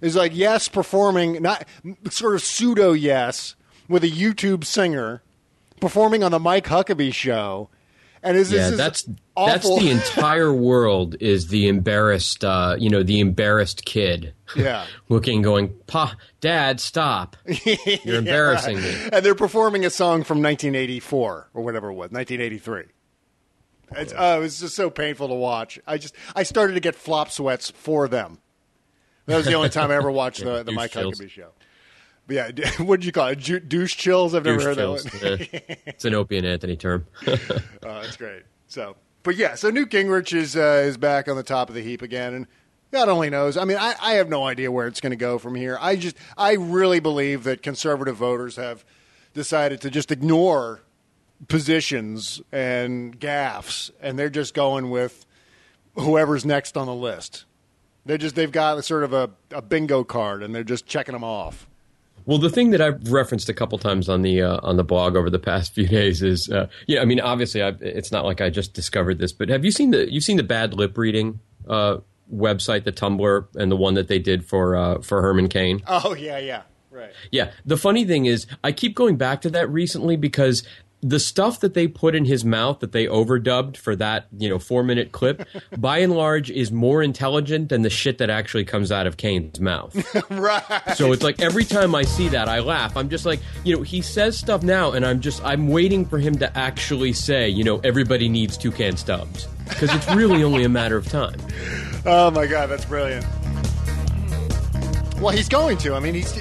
[0.00, 1.66] It's like yes, performing not
[2.08, 3.56] sort of pseudo yes
[3.88, 5.22] with a YouTube singer
[5.80, 7.70] performing on the Mike Huckabee show,
[8.22, 12.90] and is yeah, this that's is that's the entire world is the embarrassed, uh, you
[12.90, 14.34] know, the embarrassed kid.
[14.56, 14.86] Yeah.
[15.10, 17.36] looking, going, "Pa, Dad, stop!
[18.02, 22.84] You're embarrassing me." and they're performing a song from 1984 or whatever it was, 1983.
[23.90, 25.78] It's, uh, it was just so painful to watch.
[25.86, 28.38] I just I started to get flop sweats for them.
[29.26, 31.20] That was the only time I ever watched the, the Mike chills.
[31.20, 31.50] Huckabee show.
[32.28, 33.38] But yeah, what did you call it?
[33.40, 34.34] Ju- douche chills?
[34.34, 35.02] I've never Douche heard chills.
[35.04, 35.76] that one.
[35.86, 37.06] It's an Opie and Anthony term.
[37.26, 38.42] Oh, that's great.
[38.68, 41.80] So, but yeah, so Newt Gingrich is uh, is back on the top of the
[41.82, 42.46] heap again, and
[42.92, 43.56] God only knows.
[43.56, 45.78] I mean, I, I have no idea where it's going to go from here.
[45.80, 48.84] I just, I really believe that conservative voters have
[49.32, 50.80] decided to just ignore
[51.48, 55.24] positions and gaffes, and they're just going with
[55.94, 57.44] whoever's next on the list.
[58.04, 61.24] They just, they've got sort of a, a bingo card, and they're just checking them
[61.24, 61.67] off.
[62.28, 65.16] Well, the thing that I've referenced a couple times on the uh, on the blog
[65.16, 68.42] over the past few days is, uh, yeah, I mean, obviously, i it's not like
[68.42, 71.40] I just discovered this, but have you seen the you've seen the bad lip reading
[71.66, 71.96] uh,
[72.30, 75.82] website, the Tumblr, and the one that they did for uh, for Herman Cain?
[75.86, 77.12] Oh yeah, yeah, right.
[77.32, 77.50] Yeah.
[77.64, 80.64] The funny thing is, I keep going back to that recently because
[81.00, 84.58] the stuff that they put in his mouth that they overdubbed for that, you know,
[84.58, 85.46] four minute clip,
[85.78, 89.60] by and large, is more intelligent than the shit that actually comes out of Cain's
[89.60, 89.94] mouth.
[90.30, 90.62] right.
[90.96, 92.96] So it's like every time I see that, I laugh.
[92.96, 96.18] I'm just like, you know, he says stuff now, and I'm just, I'm waiting for
[96.18, 99.46] him to actually say, you know, everybody needs toucan stubs.
[99.68, 101.38] Because it's really only a matter of time.
[102.06, 103.26] Oh my god, that's brilliant.
[105.20, 105.94] Well, he's going to.
[105.94, 106.40] I mean, he's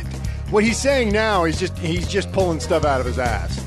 [0.50, 1.43] what he's saying now.
[1.43, 3.60] He's just he's just pulling stuff out of his ass.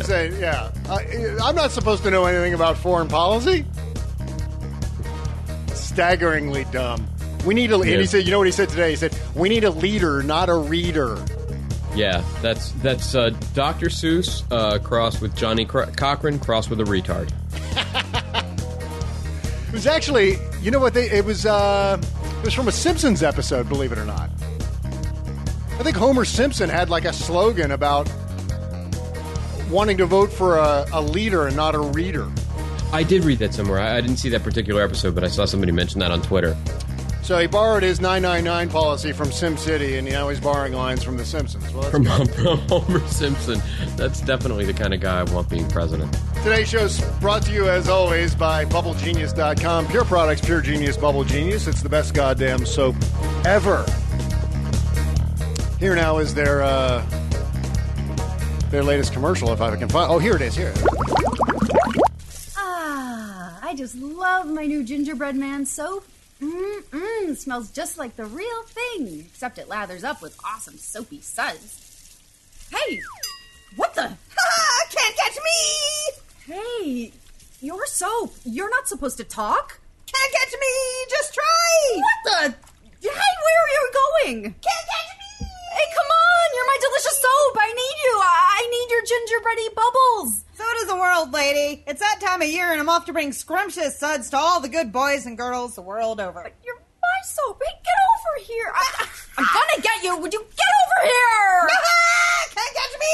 [0.00, 3.64] Saying, "Yeah, I, I'm not supposed to know anything about foreign policy."
[5.74, 7.06] Staggeringly dumb.
[7.44, 7.76] We need a.
[7.76, 8.90] And he said, "You know what he said today?
[8.90, 11.22] He said we need a leader, not a reader."
[11.94, 13.86] Yeah, that's that's uh, Dr.
[13.86, 17.30] Seuss uh, crossed with Johnny Cro- Cochran crossed with a retard.
[19.72, 20.92] It was actually, you know what?
[20.92, 21.96] They it was uh,
[22.38, 23.70] it was from a Simpsons episode.
[23.70, 24.28] Believe it or not.
[25.78, 28.06] I think Homer Simpson had like a slogan about
[29.72, 32.30] wanting to vote for a, a leader and not a reader.
[32.92, 33.80] I did read that somewhere.
[33.80, 36.56] I, I didn't see that particular episode, but I saw somebody mention that on Twitter.
[37.22, 41.24] So he borrowed his 999 policy from SimCity, and now he's borrowing lines from The
[41.24, 41.72] Simpsons.
[41.72, 43.62] Well, From, from Homer Simpson.
[43.96, 46.12] That's definitely the kind of guy I want being president.
[46.42, 49.86] Today's show is brought to you, as always, by BubbleGenius.com.
[49.86, 51.68] Pure products, pure genius, Bubble Genius.
[51.68, 52.96] It's the best goddamn soap
[53.46, 53.86] ever.
[55.78, 57.06] Here now is their uh,
[58.72, 60.10] their latest commercial, if I can find.
[60.10, 60.56] Oh, here it is.
[60.56, 60.72] Here.
[62.56, 66.06] Ah, I just love my new gingerbread man soap.
[66.40, 72.18] Mmm, smells just like the real thing, except it lathers up with awesome soapy suds.
[72.70, 73.00] Hey,
[73.76, 74.02] what the?
[74.90, 76.54] Can't catch me!
[76.54, 77.12] Hey,
[77.60, 78.34] your soap.
[78.44, 79.78] You're not supposed to talk.
[80.06, 81.06] Can't catch me!
[81.10, 81.96] Just try!
[81.96, 82.54] What the?
[83.02, 84.42] Hey, where are you going?
[84.42, 85.21] Can't catch me!
[85.72, 86.46] Hey, come on!
[86.54, 87.56] You're my delicious soap.
[87.58, 88.14] I need you.
[88.20, 90.44] I I need your gingerbready bubbles.
[90.54, 91.82] So does the world, lady.
[91.86, 94.68] It's that time of year, and I'm off to bring scrumptious suds to all the
[94.68, 96.42] good boys and girls the world over.
[96.42, 97.60] But You're my soap.
[97.64, 98.72] Hey, get over here.
[98.74, 99.08] I,
[99.38, 100.16] I'm gonna get you.
[100.18, 101.68] Would you get over here?
[102.54, 103.06] Can't catch me!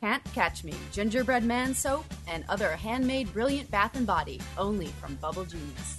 [0.00, 5.16] Can't Catch Me, Gingerbread Man Soap, and other handmade brilliant bath and body, only from
[5.16, 5.98] Bubble Genius.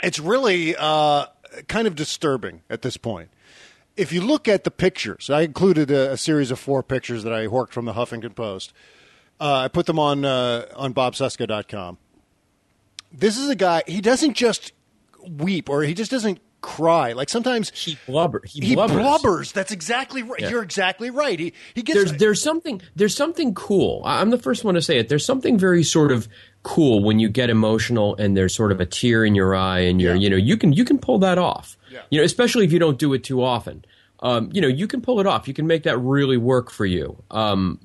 [0.03, 1.27] It's really uh,
[1.69, 3.31] kind of disturbing at this point.
[3.97, 7.33] If you look at the pictures, I included a, a series of four pictures that
[7.33, 8.73] I worked from the Huffington Post.
[9.41, 11.99] Uh, I put them on uh, on bobcesca.com.
[13.13, 13.83] This is a guy.
[13.87, 14.73] He doesn't just
[15.27, 17.13] weep or he just doesn't cry.
[17.13, 18.43] Like sometimes he blubber.
[18.45, 19.21] He, he blubbers.
[19.21, 19.53] blubbers.
[19.53, 20.41] That's exactly right.
[20.41, 20.51] Yeah.
[20.51, 21.39] You're exactly right.
[21.39, 24.03] He he gets there's there's something there's something cool.
[24.05, 25.09] I'm the first one to say it.
[25.09, 26.29] There's something very sort of
[26.67, 30.03] cool when you get emotional and there's sort of a tear in your eye and
[30.03, 31.79] you're you know you can you can pull that off.
[32.11, 33.85] You know, especially if you don't do it too often.
[34.19, 35.47] Um, you know, you can pull it off.
[35.47, 37.23] You can make that really work for you.
[37.31, 37.79] Um,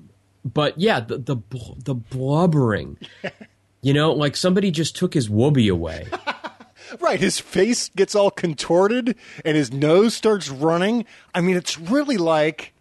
[0.43, 1.37] but yeah, the the
[1.85, 2.97] the blubbering.
[3.83, 6.07] you know, like somebody just took his whoopee away.
[6.99, 9.15] Right, his face gets all contorted
[9.45, 11.05] and his nose starts running.
[11.33, 12.73] I mean, it's really like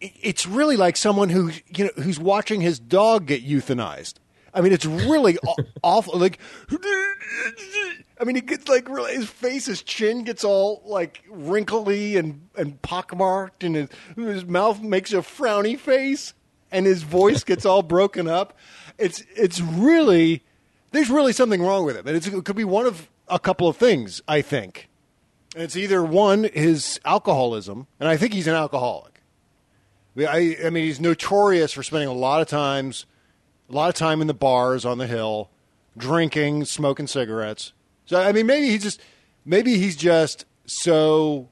[0.00, 4.14] it's really like someone who you know who's watching his dog get euthanized.
[4.52, 5.38] I mean, it's really
[5.82, 6.18] awful.
[6.18, 6.38] Like,
[8.20, 12.48] I mean, he gets like really his face, his chin gets all like wrinkly and
[12.56, 16.34] and pockmarked, and his, his mouth makes a frowny face,
[16.70, 18.56] and his voice gets all broken up.
[18.98, 20.44] It's it's really
[20.92, 23.76] there's really something wrong with him, and it could be one of a couple of
[23.76, 24.20] things.
[24.26, 24.90] I think
[25.54, 29.22] and it's either one his alcoholism, and I think he's an alcoholic.
[30.18, 33.06] I, I mean, he's notorious for spending a lot of times,
[33.70, 35.50] a lot of time in the bars on the hill,
[35.96, 37.72] drinking, smoking cigarettes.
[38.06, 39.00] So I mean, maybe he's just,
[39.44, 41.48] maybe he's just so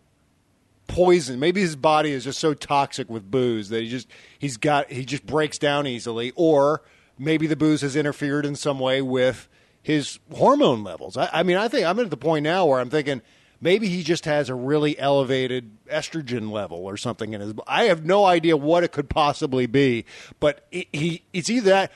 [0.89, 1.39] poisoned.
[1.39, 5.05] Maybe his body is just so toxic with booze that he just he's got he
[5.05, 6.83] just breaks down easily, or
[7.19, 9.49] maybe the booze has interfered in some way with
[9.81, 11.17] his hormone levels.
[11.17, 13.23] I, I mean, I think I'm at the point now where I'm thinking
[13.61, 17.55] maybe he just has a really elevated estrogen level or something in his.
[17.67, 20.05] I have no idea what it could possibly be,
[20.41, 21.93] but he it's either that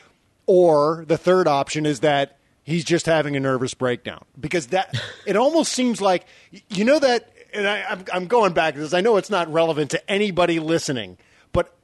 [0.47, 4.95] or the third option is that he's just having a nervous breakdown because that
[5.27, 6.27] it almost seems like
[6.69, 8.95] you know that and I, I'm, I'm going back to this.
[8.95, 11.19] I know it's not relevant to anybody listening,
[11.53, 11.75] but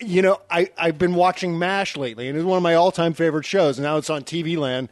[0.00, 3.12] you know I I've been watching Mash lately, and it's one of my all time
[3.12, 3.78] favorite shows.
[3.78, 4.88] And now it's on TV Land.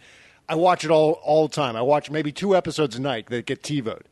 [0.49, 1.77] I watch it all all the time.
[1.77, 4.03] I watch maybe two episodes a night that get TiVoed.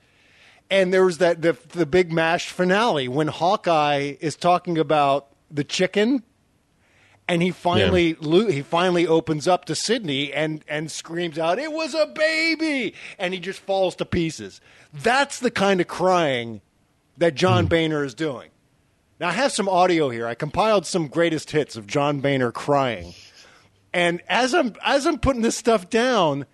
[0.71, 5.65] And there was that the the big Mash finale when Hawkeye is talking about the
[5.65, 6.23] chicken
[7.29, 11.73] and he finally lo- he finally opens up to Sidney and and screams out, "It
[11.73, 14.61] was a baby!" and he just falls to pieces.
[14.93, 16.61] That's the kind of crying
[17.17, 17.69] that John hmm.
[17.69, 18.51] Boehner is doing.
[19.21, 20.27] Now I have some audio here.
[20.27, 23.15] I compiled some greatest hits of John Boehner crying,
[23.93, 26.47] and as I'm as I'm putting this stuff down,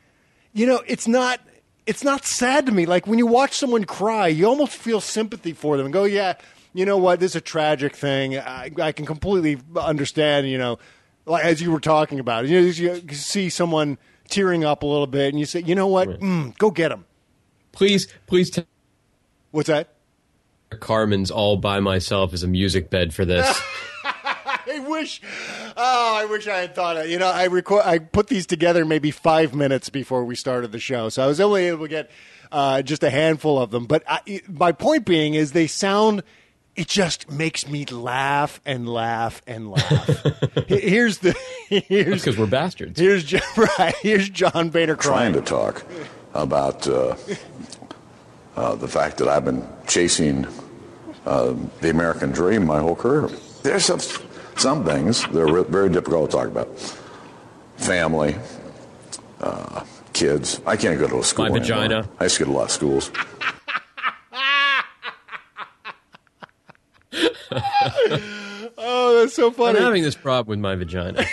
[0.53, 1.41] you know, it's not
[1.87, 2.85] it's not sad to me.
[2.85, 6.35] Like when you watch someone cry, you almost feel sympathy for them and go, "Yeah."
[6.79, 7.18] You know what?
[7.18, 8.39] This is a tragic thing.
[8.39, 10.49] I, I can completely understand.
[10.49, 10.79] You know,
[11.26, 13.99] like as you were talking about it, you, know, you see someone
[14.29, 16.09] tearing up a little bit, and you say, "You know what?
[16.20, 17.05] Mm, go get him."
[17.72, 18.64] Please, please tell
[19.51, 19.89] What's that?
[20.79, 23.61] Carmen's all by myself as a music bed for this.
[24.05, 25.20] I wish.
[25.76, 27.07] Oh, I wish I had thought of.
[27.07, 27.11] It.
[27.11, 27.83] You know, I record.
[27.87, 31.41] I put these together maybe five minutes before we started the show, so I was
[31.41, 32.11] only able to get
[32.53, 33.87] uh, just a handful of them.
[33.87, 36.22] But I, my point being is, they sound.
[36.79, 40.64] It just makes me laugh and laugh and laugh.
[40.68, 41.37] here's the.
[41.68, 43.01] Here's because we're bastards.
[43.01, 43.41] Here's Jo-
[43.79, 43.97] right.
[44.01, 45.85] Here's John Boehner trying to talk
[46.35, 47.16] about uh,
[48.55, 50.47] uh, the fact that I've been chasing
[51.26, 53.29] uh, the American dream my whole career.
[53.64, 53.99] There's some,
[54.57, 56.79] some things that are re- very difficult to talk about.
[57.76, 58.37] Family,
[59.41, 60.61] uh, kids.
[60.64, 61.47] I can't go to a school.
[61.47, 61.89] My anymore.
[61.89, 62.09] vagina.
[62.20, 63.11] I used to go to a lot of schools.
[68.80, 69.78] Oh, that's so funny.
[69.78, 71.24] I'm having this problem with my vagina.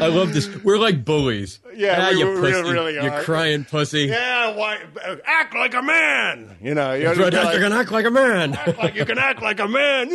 [0.00, 0.48] I love this.
[0.64, 1.60] We're like bullies.
[1.76, 2.72] Yeah, Ah, we- you we pussy.
[2.72, 3.22] really, are.
[3.22, 4.04] crying pussy.
[4.06, 4.78] Yeah, why
[5.24, 6.56] act like a man?
[6.62, 8.58] You know, you That's know, right, you're you're gonna act like a man.
[8.78, 10.08] like you can act like a man.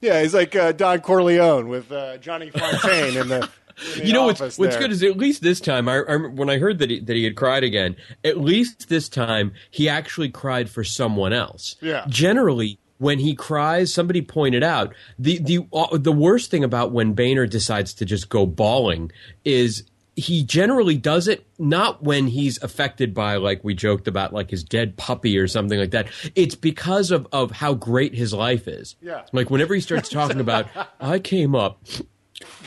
[0.00, 3.48] Yeah, he's like uh, Don Corleone with uh, Johnny Fontane in the.
[3.96, 4.78] You know what's what's there.
[4.78, 7.24] good is at least this time I, I when I heard that he, that he
[7.24, 7.96] had cried again.
[8.24, 11.76] At least this time he actually cried for someone else.
[11.80, 12.04] Yeah.
[12.08, 17.14] Generally, when he cries, somebody pointed out the the uh, the worst thing about when
[17.14, 19.10] Boehner decides to just go bawling
[19.44, 24.50] is he generally does it not when he's affected by like we joked about like
[24.50, 26.08] his dead puppy or something like that.
[26.34, 28.94] It's because of of how great his life is.
[29.00, 29.22] Yeah.
[29.32, 30.68] Like whenever he starts talking about
[31.00, 31.84] I came up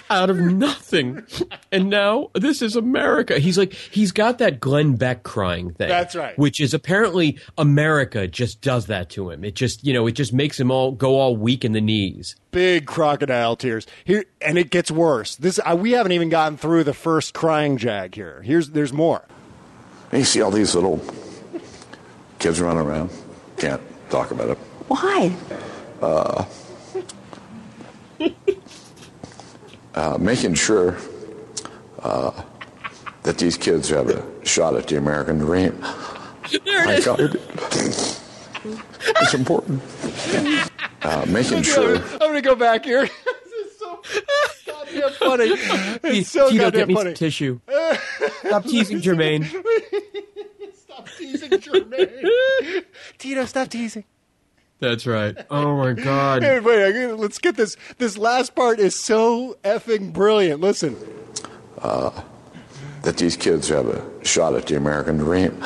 [0.09, 1.23] out of nothing.
[1.71, 3.39] And now this is America.
[3.39, 5.89] He's like, he's got that Glenn Beck crying thing.
[5.89, 6.37] That's right.
[6.37, 9.43] Which is apparently America just does that to him.
[9.43, 12.35] It just, you know, it just makes him all go all weak in the knees.
[12.51, 15.35] big crocodile tears here, and it gets worse.
[15.35, 18.41] This uh, we haven't even gotten through the first crying jag here.
[18.43, 19.25] Here's there's more.
[20.11, 21.01] And you see all these little
[22.39, 23.09] kids running around.
[23.57, 24.57] Can't talk about it.
[24.87, 25.35] Why?
[26.01, 26.45] Uh,
[29.95, 30.97] uh, making sure
[32.01, 32.31] uh,
[33.23, 35.79] that these kids have a shot at the American dream.
[36.63, 38.21] There it is.
[39.21, 39.81] It's important.
[41.01, 41.97] Uh, making sure.
[41.97, 43.07] I'm gonna go back here.
[43.43, 44.01] this is so
[44.65, 45.45] goddamn funny.
[46.03, 47.09] It's so Tito, goddamn get me funny.
[47.09, 47.59] some tissue.
[48.45, 49.45] Stop teasing Jermaine.
[50.73, 52.85] stop teasing, Jermaine.
[53.17, 54.05] Tito, stop teasing.
[54.79, 55.35] That's right.
[55.49, 56.43] Oh my God.
[56.43, 57.77] Hey, wait, let's get this.
[57.97, 60.61] This last part is so effing brilliant.
[60.61, 60.95] Listen.
[61.81, 62.11] uh,
[63.03, 65.59] that these kids have a shot at the American dream.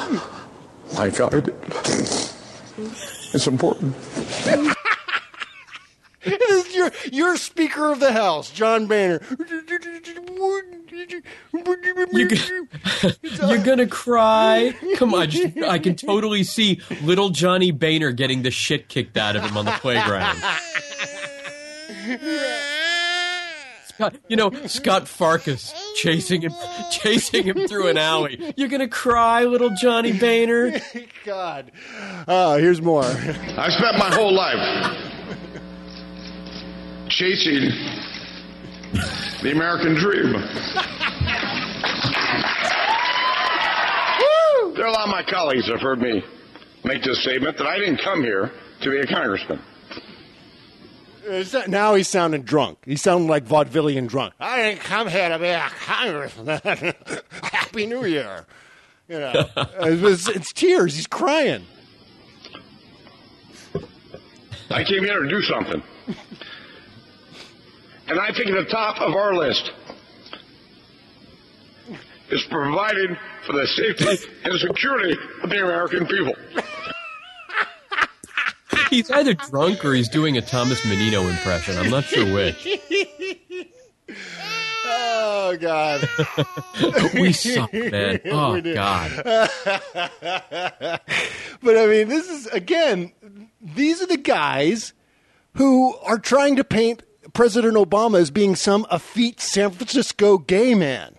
[0.95, 1.53] My God,
[2.77, 3.95] it's important.
[6.25, 9.21] This is your your Speaker of the House, John Boehner.
[12.11, 12.29] You
[13.47, 14.75] You're gonna cry.
[14.97, 19.37] Come on, just, I can totally see little Johnny Boehner getting the shit kicked out
[19.37, 20.37] of him on the playground.
[23.85, 26.53] Scott, you know Scut Farkus chasing him,
[26.91, 28.53] chasing him through an alley.
[28.57, 30.81] You're gonna cry, little Johnny Boehner.
[31.23, 31.71] God.
[32.27, 33.05] Oh, here's more.
[33.05, 35.05] I spent my whole life
[37.09, 37.69] chasing
[39.43, 40.33] the American dream.
[44.19, 44.73] Woo!
[44.75, 46.23] There are a lot of my colleagues have heard me
[46.83, 48.51] make this statement that I didn't come here
[48.81, 49.59] to be a congressman.
[51.25, 52.79] Is that- Now he's sounding drunk.
[52.85, 54.33] He's sounding like vaudevillian drunk.
[54.39, 56.59] I didn't come here to be a congressman.
[57.43, 58.45] Happy New Year.
[59.07, 59.33] You know,
[59.81, 60.95] it's, it's tears.
[60.95, 61.65] He's crying.
[64.71, 65.81] I came here to do something.
[68.09, 69.71] And I think at the top of our list
[72.31, 76.33] is providing for the safety and security of the American people.
[78.89, 81.77] He's either drunk or he's doing a Thomas Menino impression.
[81.77, 82.67] I'm not sure which.
[84.91, 86.07] Oh God.
[87.13, 88.19] we suck, man.
[88.25, 88.73] Oh We.
[88.73, 89.11] God.
[89.23, 91.01] but
[91.77, 93.11] I mean, this is again.
[93.61, 94.93] These are the guys
[95.55, 97.03] who are trying to paint
[97.33, 101.15] President Obama as being some effete San Francisco gay man,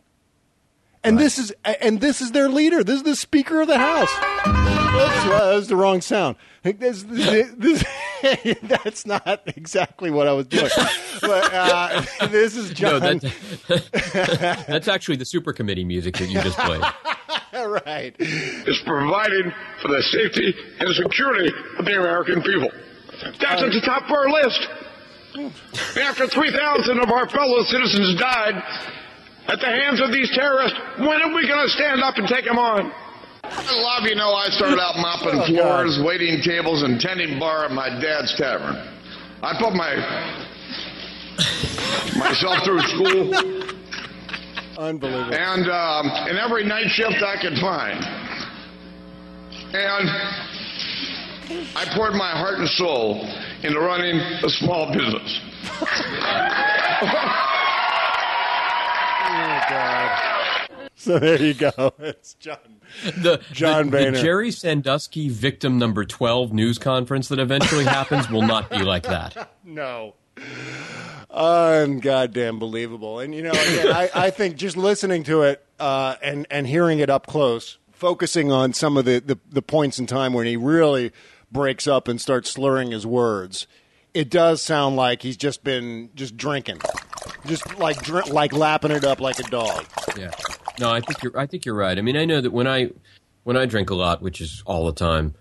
[1.04, 2.82] and this is and this is their leader.
[2.84, 4.12] This is the Speaker of the House.
[4.12, 6.36] Oops, well, that was the wrong sound.
[6.62, 7.84] This, this, this-
[8.62, 10.68] that's not exactly what I was doing.
[11.22, 13.18] But uh, this is No, John.
[13.20, 16.82] that, that's actually the super committee music that you just played.
[17.52, 18.14] right.
[18.18, 22.68] It's providing for the safety and security of the American people.
[23.40, 24.68] That's at the top of our list.
[26.00, 28.54] After 3,000 of our fellow citizens died
[29.48, 32.44] at the hands of these terrorists, when are we going to stand up and take
[32.44, 32.90] them on?
[33.44, 37.38] A lot of you know, I started out mopping Oh, floors, waiting tables, and tending
[37.38, 38.76] bar at my dad's tavern.
[39.42, 39.96] I put my
[42.18, 43.34] myself through school
[44.78, 45.34] Unbelievable.
[45.34, 48.04] and um, in every night shift I could find.
[49.72, 50.08] And
[51.74, 53.24] I poured my heart and soul
[53.62, 55.40] into running a small business.
[55.82, 56.96] Oh,
[59.70, 60.68] God.
[60.94, 61.92] So there you go.
[61.98, 62.58] It's John.
[63.16, 68.42] The, John the, the Jerry Sandusky victim number 12 news conference that eventually happens will
[68.42, 69.50] not be like that.
[69.64, 70.14] No.
[71.30, 73.20] Ungoddamn believable.
[73.20, 76.98] And you know, again, I, I think just listening to it uh, and and hearing
[76.98, 80.56] it up close, focusing on some of the, the, the points in time when he
[80.56, 81.12] really
[81.50, 83.66] breaks up and starts slurring his words,
[84.14, 86.80] it does sound like he's just been just drinking,
[87.46, 89.86] just like dr- like lapping it up like a dog.
[90.16, 90.30] Yeah.
[90.78, 91.38] No, I think you're.
[91.38, 91.96] I think you're right.
[91.98, 92.90] I mean, I know that when I
[93.44, 95.34] when I drink a lot, which is all the time,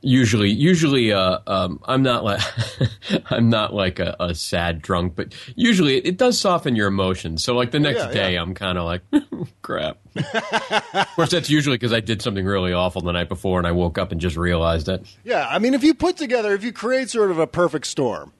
[0.00, 2.40] usually usually uh, um, I'm not like
[3.30, 7.42] I'm not like a, a sad drunk, but usually it, it does soften your emotions.
[7.44, 8.42] So like the next Yeah, day, yeah.
[8.42, 9.02] I'm kind of like
[9.62, 9.98] crap.
[10.16, 13.72] of course, that's usually because I did something really awful the night before, and I
[13.72, 15.04] woke up and just realized it.
[15.24, 18.32] Yeah, I mean, if you put together, if you create sort of a perfect storm,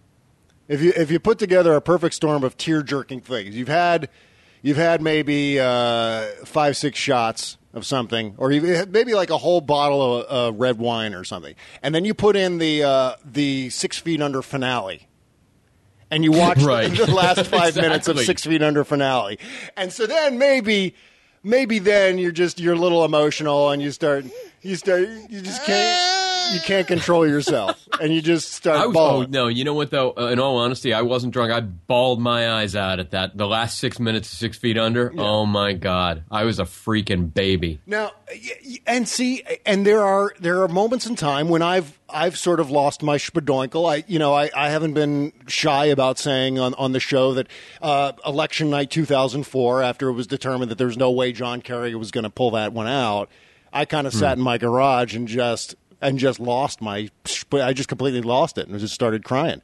[0.69, 4.09] if you if you put together a perfect storm of tear jerking things, you've had
[4.63, 10.23] you've had maybe uh, five six shots of something, or maybe like a whole bottle
[10.23, 13.99] of uh, red wine or something, and then you put in the uh, the six
[13.99, 15.07] feet under finale.
[16.11, 16.89] And you watch Right.
[16.91, 19.39] the, the last five minutes of Six Feet Under finale,
[19.77, 20.95] and so then maybe,
[21.43, 24.25] maybe then you're just you're a little emotional, and you start
[24.63, 28.97] you start you just can't you can't control yourself, and you just start I was,
[28.97, 29.31] oh bawling.
[29.31, 29.49] no!
[29.49, 30.15] You know what though?
[30.17, 31.53] Uh, in all honesty, I wasn't drunk.
[31.53, 33.37] I bawled my eyes out at that.
[33.37, 35.13] The last six minutes, of six feet under.
[35.19, 36.25] Oh my god!
[36.31, 37.81] I was a freaking baby.
[37.87, 38.13] Now,
[38.87, 42.71] and see, and there are there are moments in time when I've I've sort of
[42.71, 43.91] lost my spadoinkle.
[43.91, 47.49] I you know I, I haven't been shy about saying on, on the show that
[47.83, 51.95] uh, election night 2004, after it was determined that there was no way John Kerry
[51.95, 53.29] was going to pull that one out,
[53.73, 57.11] I kind of sat in my garage and just and just lost my
[57.53, 59.63] I just completely lost it and just started crying.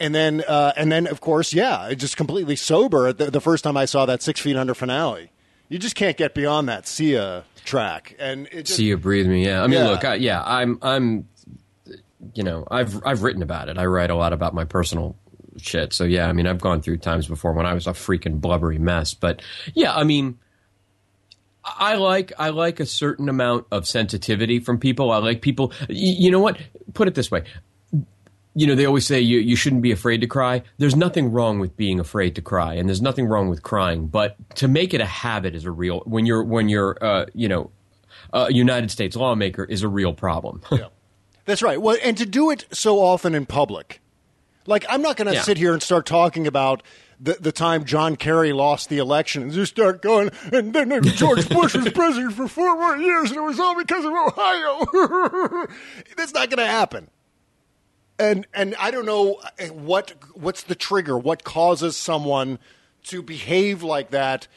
[0.00, 3.62] And then, uh, and then, of course, yeah, I just completely sober the, the first
[3.62, 5.30] time I saw that Six Feet Under finale.
[5.68, 9.44] You just can't get beyond that Sia track, and it just, See you breathe me.
[9.46, 9.62] Yeah.
[9.62, 9.88] I mean, Yeah.
[9.88, 10.04] look.
[10.04, 10.42] I, yeah.
[10.44, 10.78] I'm.
[10.82, 11.28] I'm.
[12.34, 13.78] You know, I've I've written about it.
[13.78, 15.16] I write a lot about my personal
[15.58, 15.92] shit.
[15.92, 16.28] So yeah.
[16.28, 19.14] I mean, I've gone through times before when I was a freaking blubbery mess.
[19.14, 19.42] But
[19.74, 19.94] yeah.
[19.94, 20.38] I mean.
[21.64, 25.10] I like I like a certain amount of sensitivity from people.
[25.12, 25.72] I like people.
[25.88, 26.58] You know what?
[26.94, 27.44] Put it this way.
[28.54, 30.62] You know, they always say you, you shouldn't be afraid to cry.
[30.76, 34.08] There's nothing wrong with being afraid to cry, and there's nothing wrong with crying.
[34.08, 37.48] But to make it a habit is a real when you're when you're uh, you
[37.48, 37.70] know
[38.32, 40.60] a United States lawmaker is a real problem.
[41.46, 41.80] That's right.
[41.80, 44.00] Well, and to do it so often in public,
[44.66, 45.42] like I'm not going to Yeah.
[45.42, 46.82] sit here and start talking about
[47.22, 50.30] the the time John Kerry lost the election and just start going.
[50.52, 54.04] And then George Bush was president for four more years, and it was all because
[54.04, 55.66] of Ohio.
[56.16, 57.08] That's not going to happen.
[58.18, 61.16] And and I don't know what what's the trigger.
[61.16, 62.58] What causes someone
[63.04, 64.48] to behave like that?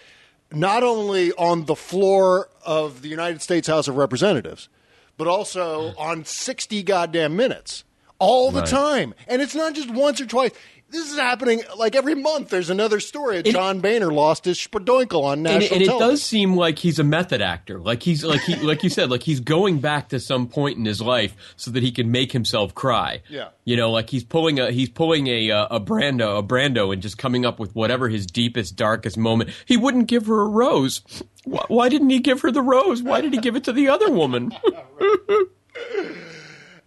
[0.51, 4.69] Not only on the floor of the United States House of Representatives,
[5.17, 5.99] but also hmm.
[5.99, 7.83] on 60 goddamn minutes
[8.19, 8.69] all the Right.
[8.69, 9.13] time.
[9.27, 10.51] And it's not just once or twice.
[10.89, 12.49] This is happening like every month.
[12.49, 13.39] There's another story.
[13.39, 16.99] of John Boehner lost his spadoinkle on and, national and it does seem like he's
[16.99, 17.79] a method actor.
[17.79, 20.85] Like he's like he like you said, like he's going back to some point in
[20.85, 23.23] his life so that he can make himself cry.
[23.29, 23.49] Yeah.
[23.63, 27.01] You know, like he's pulling a he's pulling a uh, a Brando a Brando and
[27.01, 29.49] just coming up with whatever his deepest darkest moment.
[29.65, 31.01] He wouldn't give her a rose.
[31.45, 33.01] Why, why didn't he give her the rose?
[33.01, 34.51] Why did he give it to the other woman?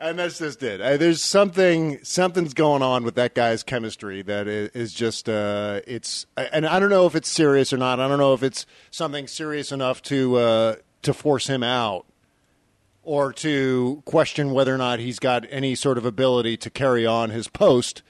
[0.01, 0.81] and that's just it.
[0.81, 5.81] Uh, there's something something's going on with that guy's chemistry that is, is just uh,
[5.87, 8.01] it's and I don't know if it's serious or not.
[8.01, 12.07] I don't know if it's something serious enough to uh, to force him out
[13.03, 17.31] or to question whether or not he's got any sort of ability to carry on
[17.31, 18.03] his post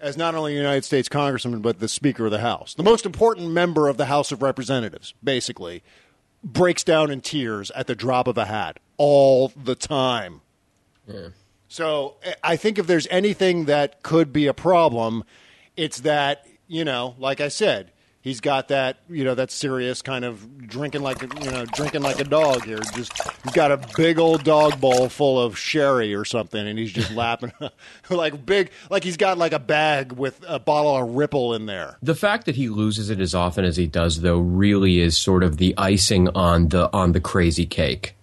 [0.00, 3.04] as not only a United States Congressman but the Speaker of the House, the most
[3.04, 5.82] important member of the House of Representatives, basically
[6.44, 10.40] breaks down in tears at the drop of a hat all the time.
[11.68, 15.24] So I think if there's anything that could be a problem,
[15.76, 20.24] it's that you know, like I said, he's got that you know that serious kind
[20.24, 22.80] of drinking like a, you know drinking like a dog here.
[22.94, 23.12] Just
[23.44, 27.10] he's got a big old dog bowl full of sherry or something, and he's just
[27.14, 27.52] lapping
[28.10, 31.96] like big like he's got like a bag with a bottle of Ripple in there.
[32.02, 35.42] The fact that he loses it as often as he does, though, really is sort
[35.42, 38.14] of the icing on the on the crazy cake.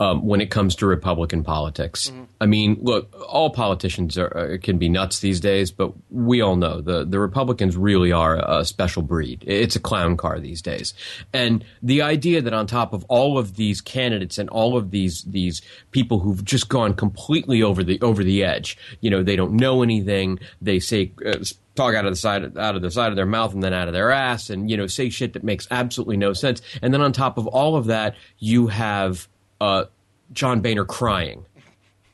[0.00, 2.10] Um, when it comes to Republican politics.
[2.40, 6.56] I mean, look, all politicians are, uh, can be nuts these days, but we all
[6.56, 9.44] know the, the Republicans really are a special breed.
[9.46, 10.94] It's a clown car these days.
[11.34, 15.22] And the idea that on top of all of these candidates and all of these
[15.24, 19.52] these people who've just gone completely over the over the edge, you know, they don't
[19.52, 20.38] know anything.
[20.62, 21.44] They say uh,
[21.74, 23.86] talk out of the side out of the side of their mouth and then out
[23.86, 26.62] of their ass, and you know, say shit that makes absolutely no sense.
[26.80, 29.28] And then on top of all of that, you have
[29.60, 29.84] uh,
[30.32, 31.46] John Boehner crying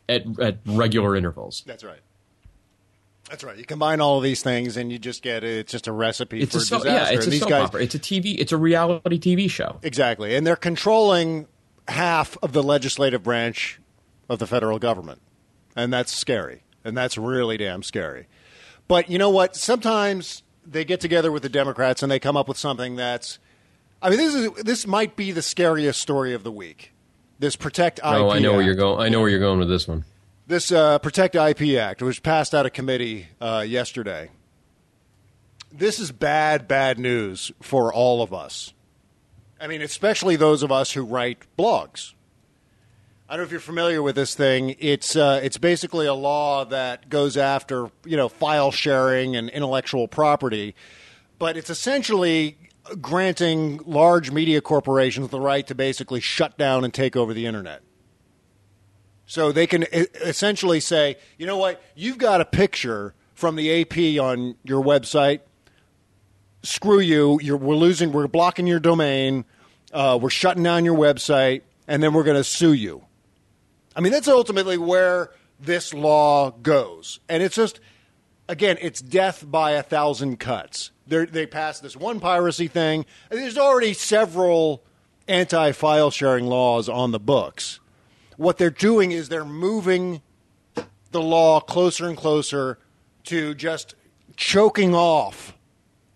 [0.09, 1.63] at at regular intervals.
[1.67, 2.01] That's right.
[3.29, 3.57] That's right.
[3.59, 6.53] You combine all of these things, and you just get it's just a recipe It's
[6.53, 7.13] for a so, disaster.
[7.13, 7.83] yeah, it's And a these soap guys, opera.
[7.83, 8.37] It's a TV.
[8.39, 9.79] It's a reality TV show.
[9.83, 10.37] Exactly.
[10.37, 11.49] And they're controlling
[11.89, 13.81] half of the legislative branch
[14.29, 15.21] of the federal government.
[15.75, 16.63] And that's scary.
[16.85, 18.29] And that's really damn scary.
[18.89, 19.57] But you know what?
[19.57, 23.41] Sometimes they get together with the Democrats and they come up with something that's
[24.01, 26.93] I mean this is this might be the scariest story of the week.
[27.39, 28.67] This Protect IP Oh, I know where Act.
[28.67, 29.01] you're going.
[29.05, 30.05] I know where you're going with this one.
[30.47, 34.31] This uh, Protect IP Act was passed out of committee uh, yesterday.
[35.73, 38.73] This is bad, bad news for all of us.
[39.61, 42.13] I mean, especially those of us who write blogs.
[43.29, 44.77] I don't know if you're familiar with this thing.
[44.79, 50.07] It's uh, it's basically a law that goes after you know file sharing and intellectual
[50.07, 50.77] property,
[51.39, 52.57] but it's essentially
[53.01, 57.83] granting large media corporations the right to basically shut down and take over the internet.
[59.27, 64.21] So they can essentially say, you know what, you've got a picture from the AP
[64.23, 65.41] on your website.
[66.63, 67.39] Screw you.
[67.43, 68.13] You're, we're losing.
[68.13, 69.45] We're blocking your domain.
[69.93, 73.05] Uh, we're shutting down your website, and then we're going to sue you.
[73.95, 75.31] I mean, that's ultimately where
[75.61, 77.81] this law goes, and it's just
[78.49, 80.91] again, it's death by a thousand cuts.
[81.07, 83.07] They're, passed this one piracy thing.
[83.31, 84.83] There's already several
[85.29, 87.81] anti-file sharing laws on the books.
[88.37, 90.23] What they're doing is they're moving
[91.13, 92.79] the law closer and closer
[93.25, 93.95] to just
[94.37, 95.57] choking off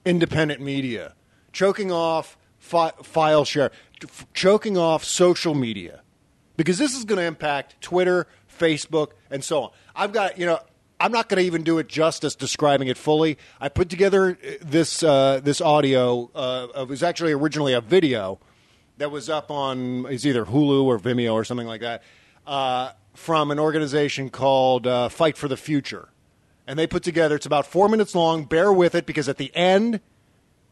[0.04, 1.14] independent media,
[1.52, 3.70] choking off fi- file share,
[4.34, 6.02] choking off social media,
[6.56, 8.26] because this is going to impact Twitter,
[8.58, 9.70] Facebook, and so on.
[9.94, 10.58] I've got you know.
[11.00, 13.38] I'm not going to even do it justice describing it fully.
[13.58, 16.30] I put together uh, this uh, this audio.
[16.34, 18.38] Uh, it was actually originally a video
[18.98, 22.02] that was up on is either Hulu or Vimeo or something like that
[22.46, 26.10] uh, from an organization called uh, Fight for the Future,
[26.66, 27.34] and they put together.
[27.34, 28.44] It's about four minutes long.
[28.44, 30.00] Bear with it because at the end,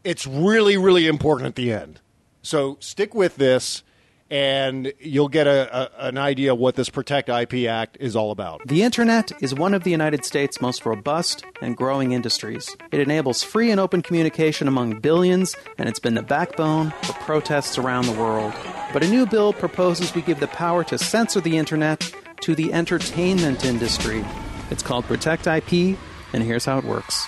[0.03, 2.01] it's really really important at the end.
[2.43, 3.81] So stick with this,
[4.29, 8.61] and you'll get a, a, an idea what this Protect IP Act is all about.
[8.67, 12.75] The Internet is one of the United States' most robust and growing industries.
[12.91, 17.77] It enables free and open communication among billions, and it's been the backbone for protests
[17.77, 18.53] around the world.
[18.93, 22.73] But a new bill proposes we give the power to censor the Internet to the
[22.73, 24.23] entertainment industry.
[24.69, 25.97] It's called Protect IP,
[26.33, 27.27] and here's how it works.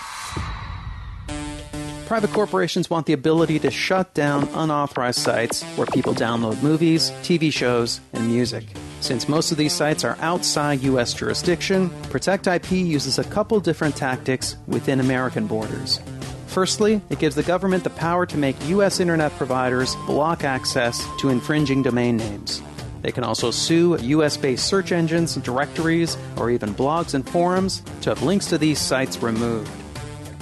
[2.12, 7.50] Private corporations want the ability to shut down unauthorized sites where people download movies, TV
[7.50, 8.66] shows, and music.
[9.00, 11.14] Since most of these sites are outside U.S.
[11.14, 16.00] jurisdiction, Protect IP uses a couple different tactics within American borders.
[16.48, 19.00] Firstly, it gives the government the power to make U.S.
[19.00, 22.60] internet providers block access to infringing domain names.
[23.00, 28.10] They can also sue US based search engines, directories, or even blogs and forums to
[28.10, 29.81] have links to these sites removed.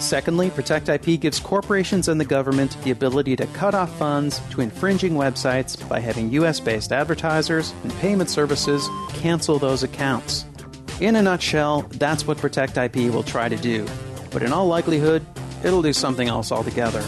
[0.01, 4.63] Secondly, Protect IP gives corporations and the government the ability to cut off funds to
[4.63, 10.47] infringing websites by having US based advertisers and payment services cancel those accounts.
[11.01, 13.87] In a nutshell, that's what Protect IP will try to do.
[14.31, 15.25] But in all likelihood,
[15.63, 17.03] it'll do something else altogether.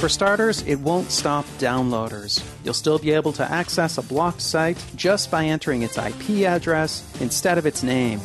[0.00, 2.44] For starters, it won't stop downloaders.
[2.64, 7.04] You'll still be able to access a blocked site just by entering its IP address
[7.20, 8.20] instead of its name.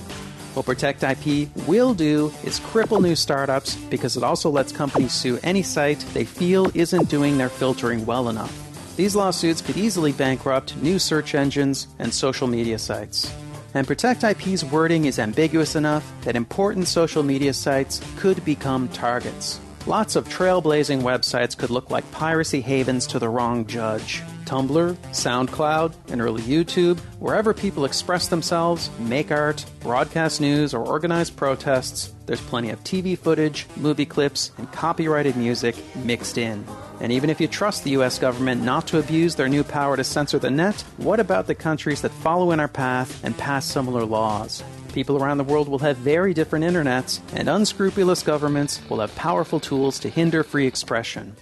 [0.56, 5.40] What Protect IP will do is cripple new startups because it also lets companies sue
[5.44, 8.66] any site they feel isn't doing their filtering well enough.
[8.98, 13.34] These lawsuits could easily bankrupt new search engines and social media sites.
[13.76, 19.60] And Protect IP's wording is ambiguous enough that important social media sites could become targets.
[19.86, 24.24] Lots of trailblazing websites could look like piracy havens to the wrong judge.
[24.50, 31.30] Tumblr, SoundCloud, and early YouTube, wherever people express themselves, make art, broadcast news, or organize
[31.30, 36.66] protests, there's plenty of TV footage, movie clips, and copyrighted music mixed in.
[37.00, 40.04] And even if you trust the US government not to abuse their new power to
[40.04, 44.04] censor the net, what about the countries that follow in our path and pass similar
[44.04, 44.64] laws?
[44.94, 49.60] People around the world will have very different internets, and unscrupulous governments will have powerful
[49.60, 51.36] tools to hinder free expression.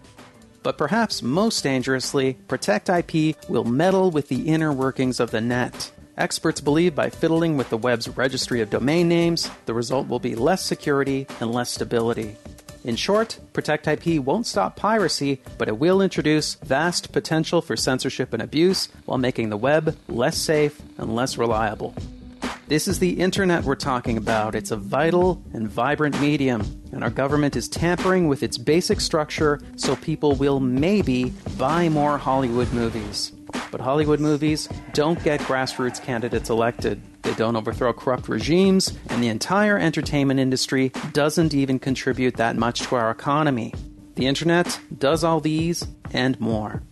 [0.67, 5.93] But perhaps most dangerously, Protect IP will meddle with the inner workings of the net.
[6.17, 10.35] Experts believe by fiddling with the web's registry of domain names, the result will be
[10.35, 12.35] less security and less stability.
[12.83, 18.33] In short, Protect IP won't stop piracy, but it will introduce vast potential for censorship
[18.33, 21.95] and abuse while making the web less safe and less reliable.
[22.67, 24.53] This is the internet we're talking about.
[24.53, 29.61] It's a vital and vibrant medium, and our government is tampering with its basic structure
[29.77, 33.31] so people will maybe buy more Hollywood movies.
[33.71, 37.01] But Hollywood movies don't get grassroots candidates elected.
[37.23, 42.81] They don't overthrow corrupt regimes, and the entire entertainment industry doesn't even contribute that much
[42.81, 43.73] to our economy.
[44.15, 46.83] The internet does all these and more.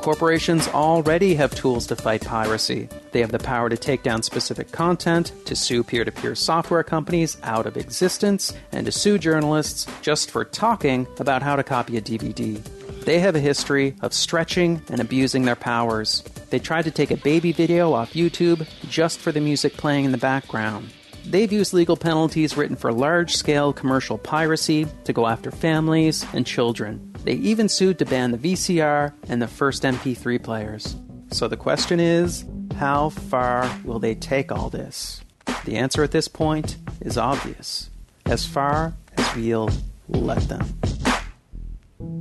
[0.00, 2.88] Corporations already have tools to fight piracy.
[3.12, 6.82] They have the power to take down specific content, to sue peer to peer software
[6.82, 11.98] companies out of existence, and to sue journalists just for talking about how to copy
[11.98, 12.62] a DVD.
[13.04, 16.24] They have a history of stretching and abusing their powers.
[16.48, 20.12] They tried to take a baby video off YouTube just for the music playing in
[20.12, 20.90] the background.
[21.26, 26.46] They've used legal penalties written for large scale commercial piracy to go after families and
[26.46, 27.09] children.
[27.24, 30.96] They even sued to ban the VCR and the first MP3 players.
[31.30, 32.44] So the question is
[32.76, 35.20] how far will they take all this?
[35.64, 37.90] The answer at this point is obvious
[38.26, 39.70] as far as we'll
[40.08, 40.66] let them.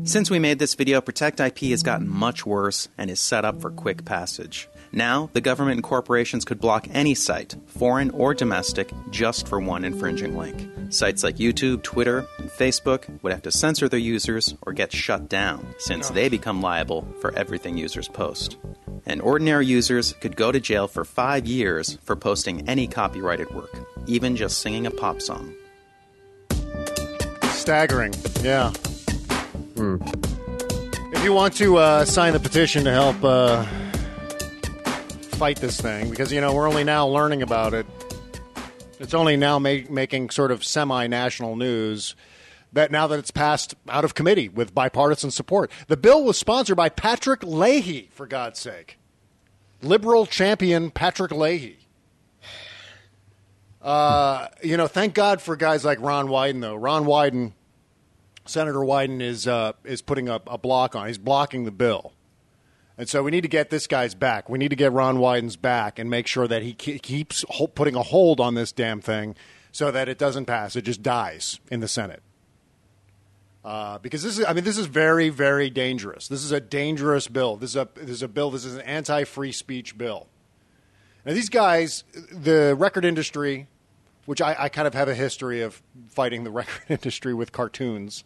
[0.04, 3.62] Since we made this video, Protect IP has gotten much worse and is set up
[3.62, 4.68] for quick passage.
[4.92, 9.86] Now, the government and corporations could block any site, foreign or domestic, just for one
[9.86, 10.68] infringing link.
[10.92, 15.30] Sites like YouTube, Twitter, and Facebook would have to censor their users or get shut
[15.30, 18.58] down, since they become liable for everything users post.
[19.06, 23.76] And ordinary users could go to jail for five years for posting any copyrighted work,
[24.08, 25.54] even just singing a pop song.
[27.44, 28.14] Staggering.
[28.42, 28.74] Yeah.
[31.12, 33.66] If you want to uh, sign the petition to help uh,
[35.40, 37.86] fight this thing, because you know we're only now learning about it.
[39.00, 42.14] It's only now ma- making sort of semi-national news.
[42.74, 46.76] That now that it's passed out of committee with bipartisan support, the bill was sponsored
[46.76, 49.00] by Patrick Leahy, for God's sake,
[49.82, 51.78] liberal champion Patrick Leahy.
[53.82, 56.76] Uh, you know, thank God for guys like Ron Wyden, though.
[56.76, 57.54] Ron Wyden,
[58.46, 61.08] Senator Wyden, is uh, is putting a block on.
[61.08, 62.12] He's blocking the bill,
[63.00, 64.50] and so we need to get this guy's back.
[64.50, 67.68] We need to get Ron Wyden's back and make sure that he ke- keeps ho-
[67.68, 69.36] putting a hold on this damn thing,
[69.72, 70.76] so that it doesn't pass.
[70.76, 72.22] It just dies in the Senate.
[73.64, 76.28] Uh, because this is, I mean, this is very, very dangerous.
[76.28, 77.56] This is a dangerous bill.
[77.56, 78.52] This is a, this is a bill.
[78.52, 80.28] This is an anti-free speech bill.
[81.26, 83.68] Now, these guys, the record industry,
[84.26, 88.26] which I, I kind of have a history of fighting the record industry with cartoons,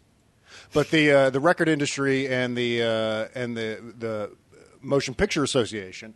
[0.72, 4.30] but the uh, the record industry and the uh, and the the
[4.84, 6.14] Motion Picture Association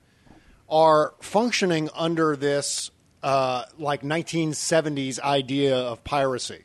[0.68, 2.90] are functioning under this
[3.22, 6.64] uh, like 1970s idea of piracy,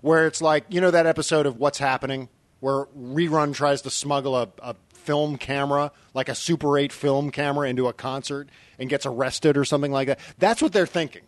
[0.00, 2.28] where it's like you know that episode of What's Happening,
[2.60, 4.74] where Rerun tries to smuggle a, a
[5.06, 9.64] film camera, like a Super 8 film camera, into a concert and gets arrested or
[9.64, 10.18] something like that.
[10.38, 11.22] That's what they're thinking.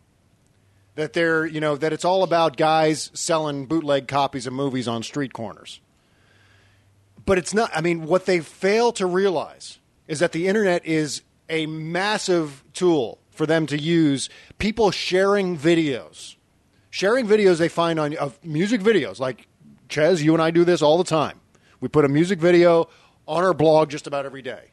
[0.97, 5.05] That they're, you know, that it's all about guys selling bootleg copies of movies on
[5.05, 5.81] street corners.
[7.25, 9.78] But it's not, I mean, what they fail to realize
[10.09, 14.29] is that the internet is a massive tool for them to use.
[14.59, 16.35] People sharing videos,
[16.91, 19.21] sharing videos they find on of music videos.
[19.21, 19.47] Like
[19.89, 21.41] Chez, you and I do this all the time.
[21.81, 22.89] We put a music video
[23.29, 24.73] on our blog just about every day.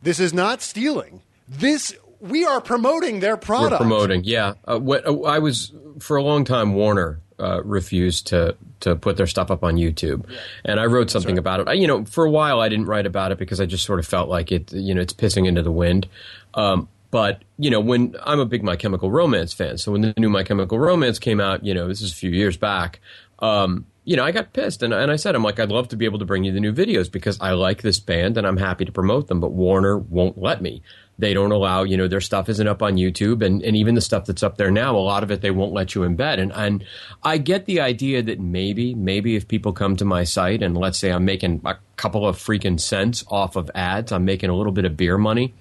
[0.00, 1.22] This is not stealing.
[1.48, 3.80] This we are promoting their product.
[3.80, 4.54] We're promoting, yeah.
[4.64, 9.16] Uh, what uh, I was for a long time, Warner uh, refused to to put
[9.16, 10.24] their stuff up on YouTube,
[10.64, 11.68] and I wrote something about it.
[11.68, 13.98] I, you know, for a while I didn't write about it because I just sort
[13.98, 14.72] of felt like it.
[14.72, 16.06] You know, it's pissing into the wind.
[16.54, 20.14] Um, but you know, when I'm a big My Chemical Romance fan, so when the
[20.16, 23.00] new My Chemical Romance came out, you know, this is a few years back.
[23.38, 25.96] Um, you know, I got pissed and, and I said, I'm like, I'd love to
[25.96, 28.56] be able to bring you the new videos because I like this band and I'm
[28.56, 30.80] happy to promote them, but Warner won't let me.
[31.18, 34.00] They don't allow, you know, their stuff isn't up on YouTube and, and even the
[34.00, 36.40] stuff that's up there now, a lot of it they won't let you embed.
[36.40, 36.86] And, and
[37.22, 40.96] I get the idea that maybe, maybe if people come to my site and let's
[40.96, 44.72] say I'm making a couple of freaking cents off of ads, I'm making a little
[44.72, 45.52] bit of beer money,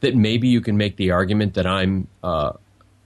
[0.00, 2.52] that maybe you can make the argument that I'm, uh,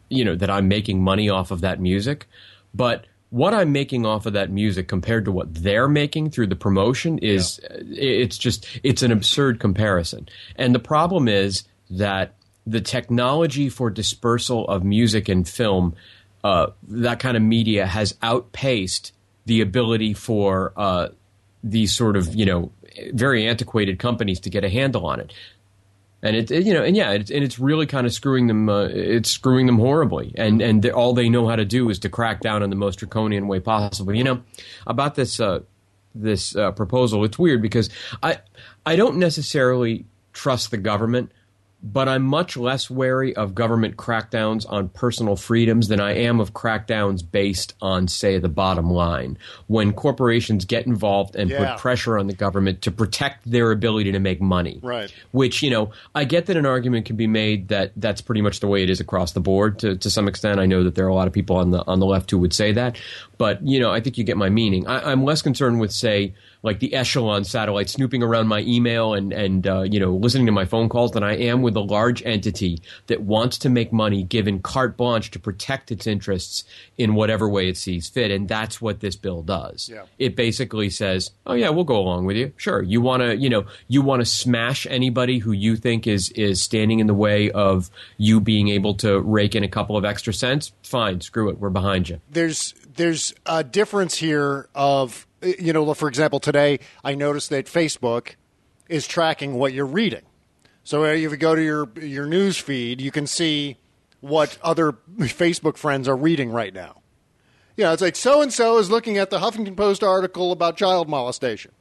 [0.09, 2.29] you know, that I'm making money off of that music.
[2.73, 6.57] But what I'm making off of that music compared to what they're making through the
[6.57, 10.29] promotion is it's just it's an absurd comparison.
[10.57, 12.35] And the problem is that
[12.67, 15.95] the technology for dispersal of music and film,
[16.43, 19.13] uh, that kind of media, has outpaced
[19.47, 21.09] the ability for uh,
[21.63, 22.71] these sort of you know
[23.13, 25.33] very antiquated companies to get a handle on it.
[26.25, 28.69] And it, it you know, and yeah, it's, and it's really kind of screwing them.
[28.71, 32.09] Uh, it's screwing them horribly, and and all they know how to do is to
[32.09, 34.15] crack down in the most draconian way possible.
[34.15, 34.43] You know,
[34.87, 35.61] about this uh,
[36.15, 37.91] this uh, proposal, it's weird because
[38.23, 38.39] I
[38.87, 41.31] I don't necessarily trust the government,
[41.87, 46.55] but I'm much less wary of government crackdowns on personal freedoms than I am of
[46.55, 49.37] crackdowns based on, say, the bottom line.
[49.67, 51.73] When corporations get involved and Yeah.
[51.75, 54.81] put pressure on the government to protect their ability to make money.
[54.83, 55.13] Right.
[55.33, 58.61] Which, you know, I get that an argument can be made that that's pretty much
[58.61, 60.61] the way it is across the board to, to some extent.
[60.61, 62.39] I know that there are a lot of people on the on the left who
[62.39, 62.97] would say that.
[63.37, 64.87] But, you know, I think you get my meaning.
[64.87, 66.33] I, I'm less concerned with, say,
[66.65, 70.53] like the echelon satellite snooping around my email and and uh, you know listening to
[70.53, 74.23] my phone calls than I am with a large entity that wants to make money,
[74.23, 76.65] given carte blanche to protect its interests
[76.99, 79.89] in whatever way it sees fit, and that's what this bill does.
[79.93, 80.05] Yeah.
[80.19, 82.53] It basically says, "Oh yeah, we'll go along with you.
[82.57, 86.31] Sure, you want to you know you want to smash anybody who you think is
[86.31, 90.05] is standing in the way of you being able to rake in a couple of
[90.05, 90.73] extra cents.
[90.83, 96.09] Fine, screw it, we're behind you." there's there's a difference here of you know for
[96.09, 98.35] example today i noticed that facebook
[98.89, 100.23] is tracking what you're reading.
[100.83, 103.79] So uh, if you go to your your news feed you can see
[104.21, 107.03] what other facebook friends are reading right now.
[107.77, 111.09] Yeah it's like so and so is looking at the huffington post article about child
[111.09, 111.73] molestation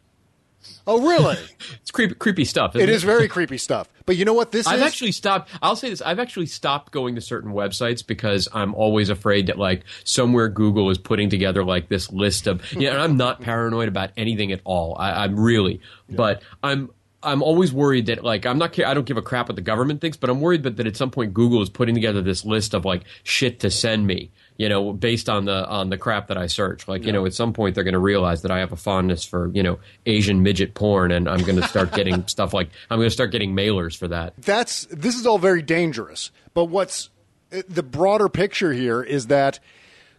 [0.88, 1.38] oh really
[1.82, 2.76] It's creepy, creepy stuff.
[2.76, 5.50] it isn't is very creepy stuff but you know what this I've is actually stopped.
[5.62, 9.58] I'll say this: I've actually stopped going to certain websites because I'm always afraid that
[9.58, 12.70] like somewhere Google is putting together like this list of.
[12.74, 14.96] Yeah, and I'm not paranoid about anything at all.
[15.00, 16.90] I, I'm really, but I'm.
[17.26, 18.78] I'm always worried that like I'm not.
[18.78, 20.98] I don't give a crap what the government thinks, but I'm worried that, that at
[20.98, 24.30] some point Google is putting together this list of like shit to send me.
[24.58, 26.88] You know, based on the on the crap that I search.
[26.88, 29.26] Like, you know, at some point they're going to realize that I have a fondness
[29.26, 33.00] for you know Asian midget porn, and I'm going to start getting stuff like I'm
[33.00, 34.34] going to start getting mailers for that.
[34.38, 36.32] that's this is all very dangerous.
[36.54, 37.10] But what's
[37.50, 39.60] the broader picture here is that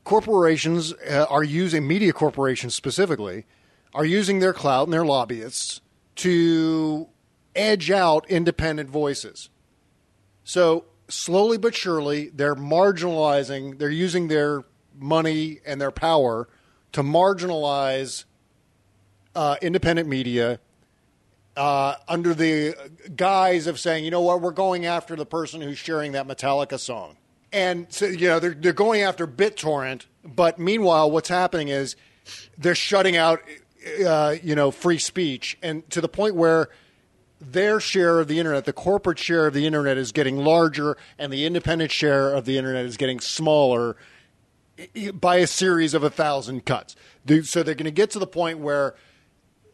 [0.05, 3.47] corporations uh, are using media corporations specifically
[3.95, 5.80] are using their clout and their lobbyists
[6.16, 7.09] to
[7.55, 9.49] edge out independent voices.
[10.43, 13.78] So slowly but surely, they're marginalizing.
[13.78, 14.64] They're using their
[14.98, 16.48] money and their power
[16.92, 18.24] to marginalize
[19.34, 20.60] uh, independent media
[21.56, 22.74] uh, under the
[23.14, 26.78] guise of saying, you know what, we're going after the person who's sharing that Metallica
[26.78, 27.16] song.
[27.52, 31.94] And so, you know, they're, they're going after BitTorrent, but meanwhile, what's happening is
[32.58, 33.40] they're shutting out,
[34.04, 36.70] uh, you know, free speech, and to the point where
[37.53, 41.32] their share of the internet, the corporate share of the internet, is getting larger, and
[41.32, 43.97] the independent share of the internet is getting smaller
[45.14, 46.97] by a series of a thousand cuts.
[47.42, 48.95] So they're going to get to the point where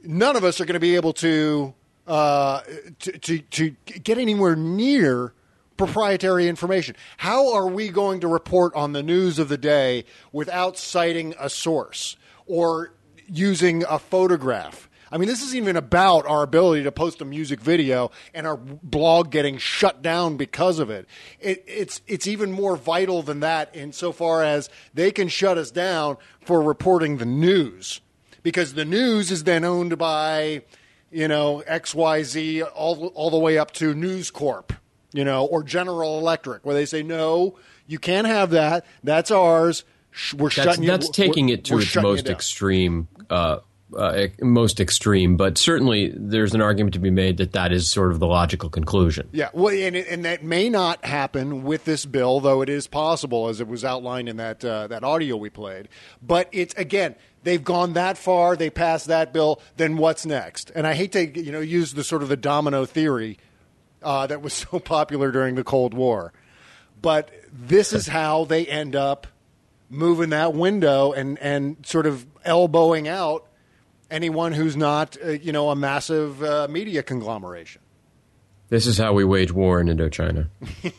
[0.02, 1.74] none of us are going to be able to,
[2.06, 2.60] uh,
[2.98, 5.32] to, to to get anywhere near
[5.78, 6.94] proprietary information.
[7.16, 11.48] How are we going to report on the news of the day without citing a
[11.48, 12.16] source
[12.46, 12.92] or
[13.26, 14.89] using a photograph?
[15.12, 18.56] I mean, this isn't even about our ability to post a music video and our
[18.56, 21.06] blog getting shut down because of it.
[21.40, 26.16] it it's it's even more vital than that insofar as they can shut us down
[26.40, 28.00] for reporting the news
[28.42, 30.62] because the news is then owned by
[31.10, 34.72] you know XYZ all all the way up to News Corp,
[35.12, 38.86] you know, or General Electric where they say no, you can't have that.
[39.02, 39.84] That's ours.
[40.36, 43.58] We're that's, shutting you that's we're- taking it to its most extreme uh,
[43.96, 48.10] uh, most extreme but certainly there's an argument to be made that that is sort
[48.10, 52.40] of the logical conclusion Yeah, well, and, and that may not happen with this bill,
[52.40, 55.88] though it is possible, as it was outlined in that uh, that audio we played.
[56.22, 59.60] But it's again, they've gone that far, they passed that bill.
[59.76, 60.70] Then what's next?
[60.74, 63.38] And I hate to you know use the sort of the domino theory
[64.02, 66.32] uh, that was so popular during the Cold War,
[67.00, 69.26] but this is how they end up
[69.88, 73.46] moving that window and and sort of elbowing out
[74.10, 77.80] anyone who's not uh, you know a massive uh, media conglomeration.
[78.68, 80.48] this is how we wage war in indochina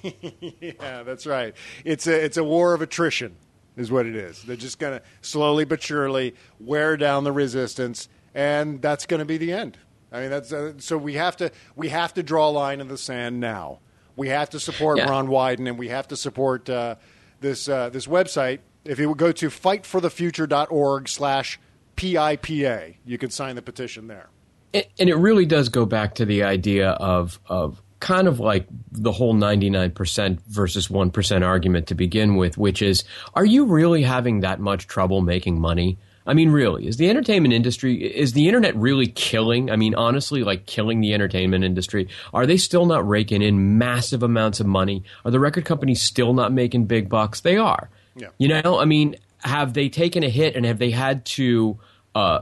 [0.61, 1.53] yeah, that's right.
[1.85, 3.35] It's a it's a war of attrition,
[3.77, 4.43] is what it is.
[4.43, 9.25] They're just going to slowly but surely wear down the resistance, and that's going to
[9.25, 9.77] be the end.
[10.11, 12.87] I mean, that's uh, so we have to we have to draw a line in
[12.87, 13.79] the sand now.
[14.17, 15.09] We have to support Yeah.
[15.09, 16.95] Ron Wyden, and we have to support uh,
[17.39, 18.59] this uh, this website.
[18.83, 21.59] If you would go to fightforthefuture.org slash
[22.01, 24.29] PIPA, you can sign the petition there.
[24.73, 28.65] and and it really does go back to the idea of of kind of like
[28.91, 33.03] the whole 99% versus 1% argument to begin with which is
[33.35, 37.51] are you really having that much trouble making money I mean, really, is the entertainment
[37.51, 39.71] industry, is the internet really killing?
[39.71, 42.07] I mean, honestly, like killing the entertainment industry?
[42.31, 45.03] Are they still not raking in massive amounts of money?
[45.25, 47.41] Are the record companies still not making big bucks?
[47.41, 47.89] They are.
[48.15, 48.27] Yeah.
[48.37, 51.79] You know, I mean, have they taken a hit and have they had to
[52.15, 52.41] uh,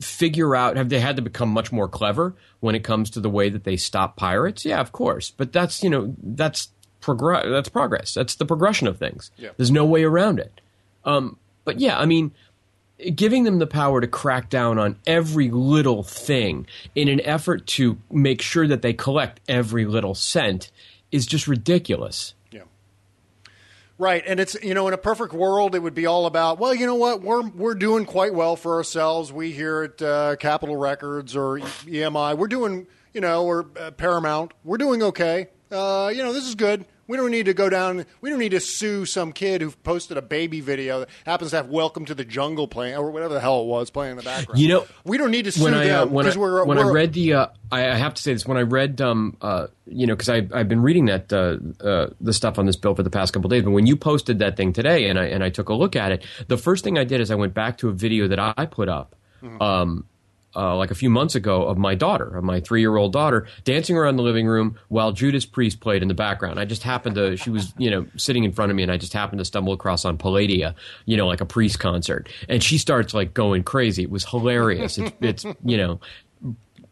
[0.00, 3.30] figure out, have they had to become much more clever when it comes to the
[3.30, 4.64] way that they stop pirates?
[4.64, 5.30] Yeah, of course.
[5.30, 6.68] But that's, you know, that's,
[7.00, 7.46] progress.
[7.48, 8.14] that's progress.
[8.14, 9.30] That's the progression of things.
[9.36, 9.50] Yeah.
[9.56, 10.60] There's no way around it.
[11.04, 12.32] Um, but yeah, I mean,
[13.14, 17.98] giving them the power to crack down on every little thing in an effort to
[18.10, 20.70] make sure that they collect every little cent
[21.12, 22.34] is just ridiculous.
[24.00, 26.72] Right, and it's you know in a perfect world it would be all about well
[26.72, 29.32] you know what we're we're doing quite well for ourselves.
[29.32, 34.52] We here at uh, Capitol Records or EMI we're doing you know or uh, Paramount
[34.62, 35.48] we're doing okay.
[35.72, 38.50] Uh, you know this is good we don't need to go down we don't need
[38.50, 42.14] to sue some kid who posted a baby video that happens to have Welcome to
[42.14, 44.60] the Jungle playing or whatever the hell it was playing in the background.
[44.60, 46.64] You know, we don't need to sue when I uh, them when, I, because we're
[46.64, 49.00] when we're, I read the uh, I, I have to say this when I read
[49.00, 52.76] um uh you know because I've been reading that uh, uh the stuff on this
[52.76, 55.26] bill for the past couple days but when you posted that thing today and I
[55.26, 57.54] and I took a look at it the first thing I did is I went
[57.54, 59.16] back to a video that I put up
[59.60, 60.04] um
[60.56, 63.46] uh, like a few months ago of my daughter, of my three year old daughter,
[63.64, 66.58] dancing around the living room while Judas Priest played in the background.
[66.58, 68.96] I just happened to, she was, you know, sitting in front of me and I
[68.96, 70.74] just happened to stumble across on Palladia,
[71.04, 72.28] you know, like a Priest concert.
[72.48, 74.04] And she starts like going crazy.
[74.04, 74.98] It was hilarious.
[74.98, 76.00] It's, it's you know,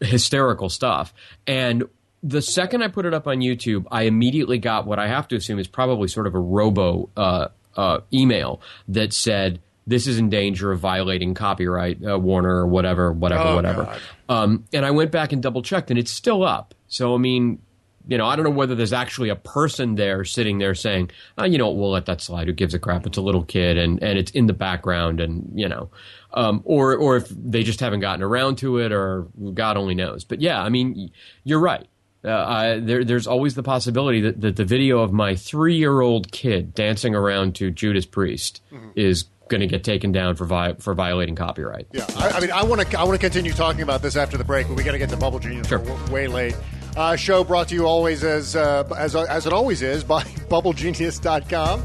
[0.01, 1.15] hysterical stuff.
[1.47, 1.85] And
[2.23, 5.37] the second I put it up on YouTube, I immediately got what I have to
[5.37, 10.31] assume is probably sort of a robo uh, uh, email that said, this is in
[10.31, 13.99] danger of violating copyright, uh, Warner or whatever, whatever, Oh, whatever.
[14.29, 16.75] Um, and I went back and double checked, and it's still up.
[16.89, 17.61] So I mean,
[18.09, 21.45] you know, I don't know whether there's actually a person there sitting there saying, oh,
[21.45, 22.47] you know, we'll let that slide.
[22.47, 23.05] Who gives a crap?
[23.07, 25.91] It's a little kid, and and it's in the background, and you know,
[26.35, 30.25] um, or or if they just haven't gotten around to it, or God only knows.
[30.25, 31.11] But yeah, I mean,
[31.45, 31.87] you're right.
[32.25, 36.01] Uh, I, there, there's always the possibility that, that the video of my three year
[36.01, 38.63] old kid dancing around to Judas Priest
[38.97, 41.87] is going to get taken down for vi- for violating copyright.
[41.93, 44.37] Yeah, I, I mean, I want to I want to continue talking about this after
[44.37, 45.69] the break, but we got to get to Bubble Genius.
[45.69, 46.57] W- way late.
[46.97, 51.85] Uh, show brought to you always as uh, as as it always is by BubbleGenius.com.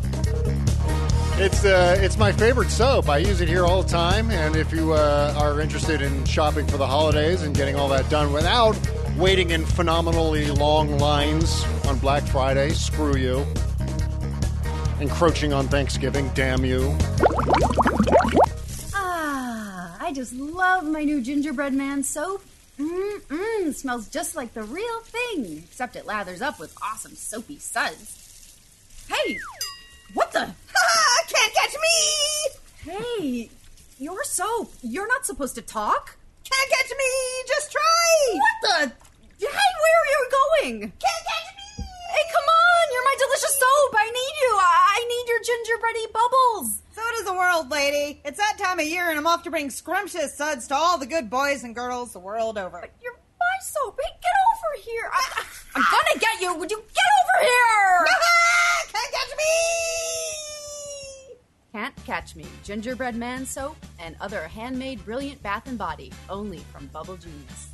[1.37, 3.09] It's uh, it's my favorite soap.
[3.09, 4.29] I use it here all the time.
[4.31, 8.09] And if you uh, are interested in shopping for the holidays and getting all that
[8.09, 8.77] done without
[9.17, 13.45] waiting in phenomenally long lines on Black Friday, screw you.
[15.01, 16.95] Encroaching on Thanksgiving, damn you.
[18.93, 22.43] Ah, I just love my new gingerbread man soap.
[22.77, 28.55] Mmm, smells just like the real thing, except it lathers up with awesome soapy suds.
[29.09, 29.39] Hey,
[30.13, 30.39] what the?
[31.27, 32.91] Can't catch me!
[32.91, 33.49] Hey,
[33.97, 34.71] your soap.
[34.83, 36.15] You're not supposed to talk.
[36.43, 37.43] Can't catch me!
[37.47, 38.33] Just try!
[38.33, 38.91] What the?
[39.39, 40.79] Hey, where are you going?
[40.81, 41.60] Can't catch me!
[42.11, 42.83] Hey, come on!
[42.91, 43.95] You're my delicious soap.
[43.95, 44.51] I need you.
[44.59, 46.81] I I need your gingerbready bubbles.
[46.93, 48.21] So does the world, lady.
[48.25, 51.05] It's that time of year, and I'm off to bring scrumptious suds to all the
[51.05, 52.79] good boys and girls the world over.
[52.81, 53.99] But You're my soap.
[54.03, 55.09] Hey, get over here.
[55.11, 55.43] I,
[55.75, 56.53] I'm gonna get you.
[56.55, 58.07] Would you get over here?
[58.91, 59.45] Can't catch me!
[61.71, 62.45] Can't catch me.
[62.63, 67.69] Gingerbread man soap and other handmade brilliant bath and body only from Bubble Genius.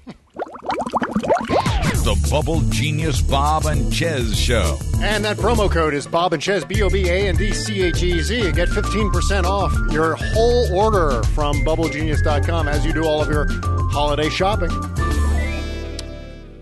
[2.04, 4.78] The Bubble Genius Bob and Chez Show.
[5.02, 7.84] And that promo code is Bob and Chez, B O B A N D C
[7.84, 8.52] H E Z.
[8.54, 13.46] Get 15% off your whole order from BubbleGenius.com as you do all of your
[13.92, 14.72] holiday shopping.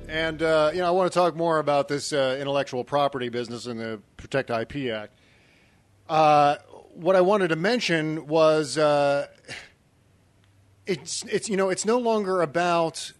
[0.09, 3.65] And, uh, you know, I want to talk more about this uh, intellectual property business
[3.65, 5.17] and the Protect IP Act.
[6.09, 6.57] Uh,
[6.93, 9.27] what I wanted to mention was uh,
[10.85, 13.13] it's, it's, you know, it's no longer about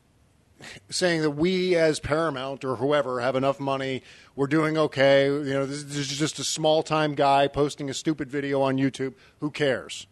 [0.90, 4.04] saying that we as Paramount or whoever have enough money,
[4.36, 5.26] we're doing okay.
[5.26, 8.78] You know, this, this is just a small time guy posting a stupid video on
[8.78, 9.16] YouTube.
[9.40, 10.08] Who cares?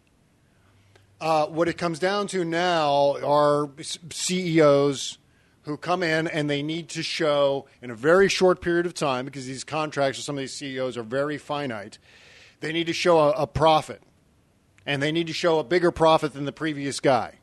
[1.22, 3.70] Uh, what it comes down to now are
[4.12, 5.18] CEOs
[5.64, 9.26] who come in and they need to show in a very short period of time
[9.26, 12.00] because these contracts for some of these CEOs are very finite.
[12.60, 14.02] They need to show a, a profit,
[14.86, 17.36] and they need to show a bigger profit than the previous guy.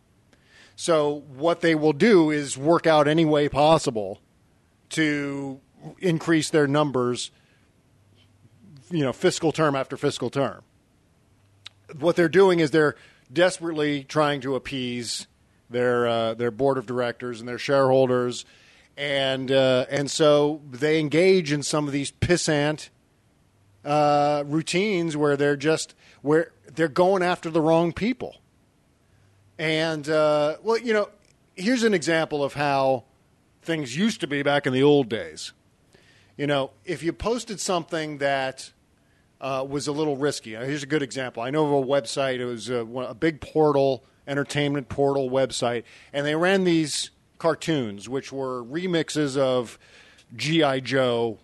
[0.77, 4.21] So what they will do is work out any way possible
[4.91, 5.61] to
[6.01, 7.31] increase their numbers,
[8.91, 10.63] you know, fiscal term after fiscal term.
[11.99, 12.97] What they're doing is they're
[13.33, 15.27] desperately trying to appease
[15.71, 18.45] their uh, their board of directors and their shareholders,
[18.97, 22.91] and uh, and so they engage in some of these pissant
[23.87, 28.37] uh, routines where they're just where they're going after the wrong people.
[29.59, 31.09] And uh, well, you know,
[31.55, 33.05] here's an example of how
[33.63, 35.53] things used to be back in the old days.
[36.37, 38.73] You know, if you posted something that
[39.41, 41.43] uh, was a little risky, uh, here's a good example.
[41.43, 42.41] I know of a website.
[42.41, 48.33] It was a, a big portal, entertainment portal website, and they ran these cartoons, which
[48.33, 49.79] were remixes of
[50.35, 51.39] GI Joe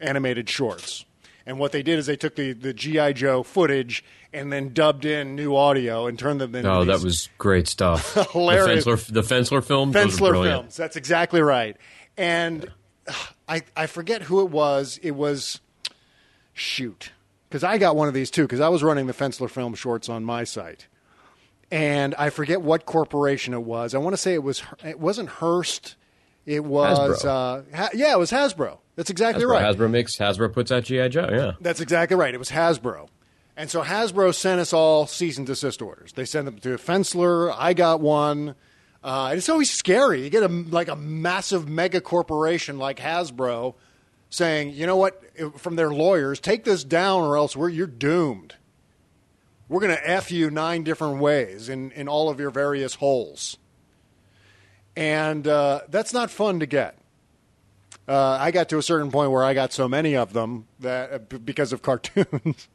[0.00, 1.04] animated shorts.
[1.48, 5.06] And what they did is they took the, the GI Joe footage and then dubbed
[5.06, 8.12] in new audio and turned them into Oh, that was great stuff.
[8.32, 8.84] Hilarious.
[8.84, 9.92] The Fensler, the Fensler film.
[9.92, 10.76] those were Fensler films.
[10.76, 11.74] That's exactly right.
[12.18, 12.70] And
[13.06, 13.14] uh,
[13.48, 15.00] I I forget who it was.
[15.02, 15.60] It was
[16.52, 17.12] shoot
[17.48, 20.10] because I got one of these too because I was running the Fensler film shorts
[20.10, 20.86] on my site,
[21.70, 23.94] and I forget what corporation it was.
[23.94, 25.96] I want to say it was it wasn't Hearst.
[26.48, 27.24] It was Hasbro.
[27.26, 28.78] uh, ha- yeah, it was Hasbro.
[28.96, 29.76] That's exactly Hasbro, right.
[29.76, 31.28] Hasbro makes Hasbro puts out GI Joe.
[31.30, 31.52] Yeah.
[31.60, 32.32] That's exactly right.
[32.32, 33.08] It was Hasbro.
[33.54, 36.14] And so Hasbro sent us all cease and desist orders.
[36.14, 37.54] They sent them to Fensler.
[37.54, 38.54] I got one.
[39.04, 40.22] Uh, it's always scary.
[40.24, 43.74] You get a like a massive mega corporation like Hasbro
[44.30, 45.22] saying, you know what,
[45.58, 48.54] from their lawyers, take this down or else we're, you're doomed.
[49.68, 53.58] We're going to F you nine different ways in, in all of your various holes.
[54.98, 56.98] And uh, that's not fun to get.
[58.08, 61.12] Uh, I got to a certain point where I got so many of them that
[61.12, 62.66] uh, because of cartoons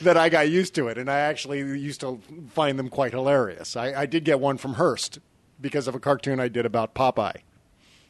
[0.00, 2.20] that I got used to it, and I actually used to
[2.50, 3.74] find them quite hilarious.
[3.74, 5.18] I, I did get one from Hearst
[5.60, 7.40] because of a cartoon I did about Popeye.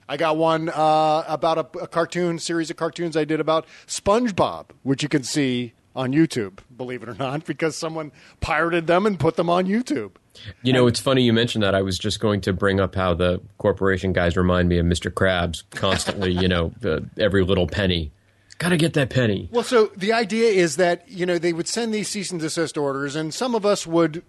[0.07, 4.67] I got one uh, about a, a cartoon series of cartoons I did about SpongeBob,
[4.83, 9.19] which you can see on YouTube, believe it or not, because someone pirated them and
[9.19, 10.17] put them on YouTube.
[10.63, 11.75] You know, it's funny you mentioned that.
[11.75, 15.11] I was just going to bring up how the corporation guys remind me of Mr.
[15.11, 16.33] Krabs constantly.
[16.33, 18.13] you know, the, every little penny.
[18.59, 19.49] Got to get that penny.
[19.53, 22.79] Well, so the idea is that you know they would send these cease and desist
[22.79, 24.23] orders, and some of us would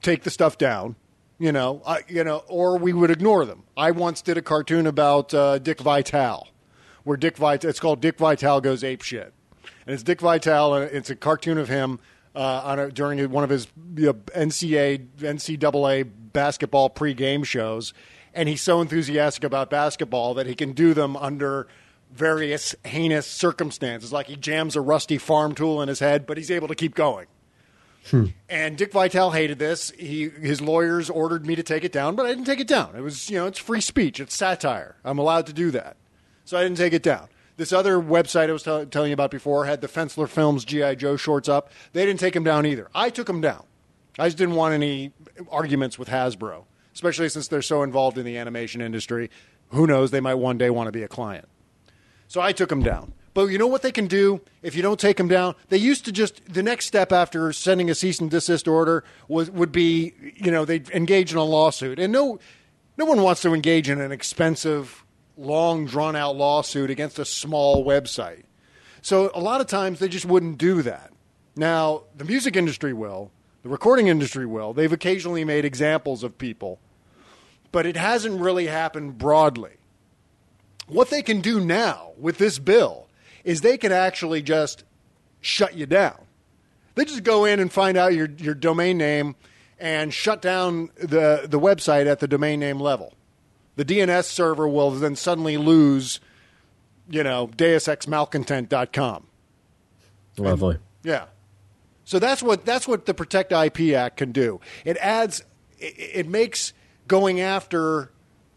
[0.00, 0.96] take the stuff down,
[1.38, 3.64] you know, uh, you know, or we would ignore them.
[3.76, 6.48] I once did a cartoon about uh, Dick Vitale,
[7.04, 7.68] where Dick Vitale.
[7.68, 9.34] It's called Dick Vitale goes ape shit,
[9.86, 10.74] and it's Dick Vitale.
[10.74, 12.00] And it's a cartoon of him
[12.34, 13.66] uh, on a, during one of his
[13.96, 17.94] you know, NCAA NCAA basketball pregame shows,
[18.32, 21.68] and he's so enthusiastic about basketball that he can do them under
[22.12, 26.50] various heinous circumstances, like he jams a rusty farm tool in his head, but he's
[26.50, 27.26] able to keep going.
[28.50, 29.90] And Dick Vitale hated this.
[29.98, 32.94] He his lawyers ordered me to take it down, but I didn't take it down.
[32.96, 34.96] It was you know it's free speech, it's satire.
[35.04, 35.96] I'm allowed to do that,
[36.44, 37.28] so I didn't take it down.
[37.56, 40.96] This other website I was tell- telling you about before had the Fensler Films GI
[40.96, 41.70] Joe shorts up.
[41.92, 42.88] They didn't take them down either.
[42.94, 43.64] I took them down.
[44.18, 45.12] I just didn't want any
[45.50, 49.30] arguments with Hasbro, especially since they're so involved in the animation industry.
[49.70, 50.10] Who knows?
[50.10, 51.48] They might one day want to be a client.
[52.28, 53.12] So I took them down.
[53.34, 55.56] But you know what they can do if you don't take them down?
[55.68, 59.50] They used to just the next step after sending a cease and desist order was
[59.50, 62.38] would be you know they would engage in a lawsuit, and no
[62.96, 65.03] no one wants to engage in an expensive,
[65.36, 68.44] long drawn out lawsuit against a small website.
[69.02, 71.12] So a lot of times they just wouldn't do that.
[71.56, 73.30] Now the music industry will,
[73.62, 74.72] the recording industry will.
[74.72, 76.78] They've occasionally made examples of people,
[77.72, 79.78] but it hasn't really happened broadly
[80.86, 83.06] what they can do now with this bill
[83.42, 84.84] is they can actually just
[85.40, 86.16] shut you down.
[86.94, 89.36] They just go in and find out your, your domain name
[89.78, 93.14] and shut down the, the website at the domain name level.
[93.76, 96.20] The DNS server will then suddenly lose,
[97.08, 99.26] you know, deusexmalcontent.com.
[100.38, 100.78] Lovely.
[101.02, 101.26] Yeah.
[102.04, 104.60] So that's what that's what the Protect IP Act can do.
[104.84, 105.44] It adds
[105.78, 106.72] it, it makes
[107.08, 108.10] going after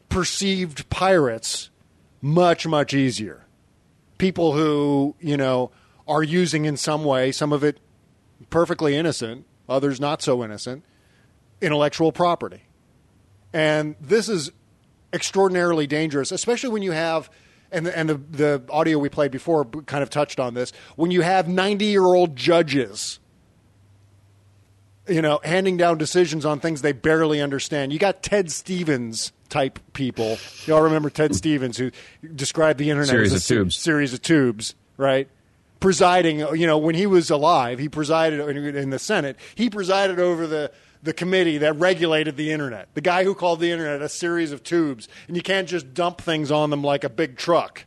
[0.10, 1.69] perceived pirates
[2.22, 3.45] much much easier.
[4.18, 5.72] People who, you know,
[6.07, 7.80] are using in some way, some of it
[8.49, 10.84] perfectly innocent, others not so innocent,
[11.61, 12.64] intellectual property.
[13.53, 14.52] And this is
[15.13, 17.29] extraordinarily dangerous, especially when you have,
[17.71, 21.11] and the, and the, the audio we played before kind of touched on this, when
[21.11, 23.19] you have 90 year old judges,
[25.07, 27.93] you know, handing down decisions on things they barely understand.
[27.93, 30.38] You got Ted Stevens type people.
[30.65, 31.91] Y'all remember Ted Stevens, who
[32.35, 33.77] described the internet Series as a of se- tubes.
[33.77, 35.29] series of tubes, right?
[35.79, 38.39] Presiding, you know, when he was alive, he presided
[38.75, 39.38] in the Senate.
[39.55, 40.71] He presided over the
[41.03, 42.89] the committee that regulated the internet.
[42.93, 46.21] The guy who called the internet a series of tubes, and you can't just dump
[46.21, 47.85] things on them like a big truck.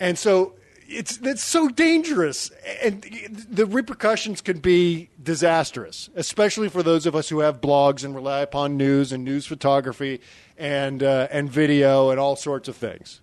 [0.00, 0.54] And so,
[0.88, 2.50] it's it's so dangerous,
[2.82, 3.02] and
[3.48, 8.40] the repercussions could be disastrous, especially for those of us who have blogs and rely
[8.40, 10.20] upon news and news photography
[10.58, 13.20] and uh, and video and all sorts of things.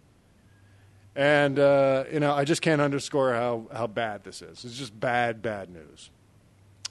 [1.15, 4.65] And uh, you know, I just can't underscore how how bad this is.
[4.65, 6.10] It's just bad, bad news.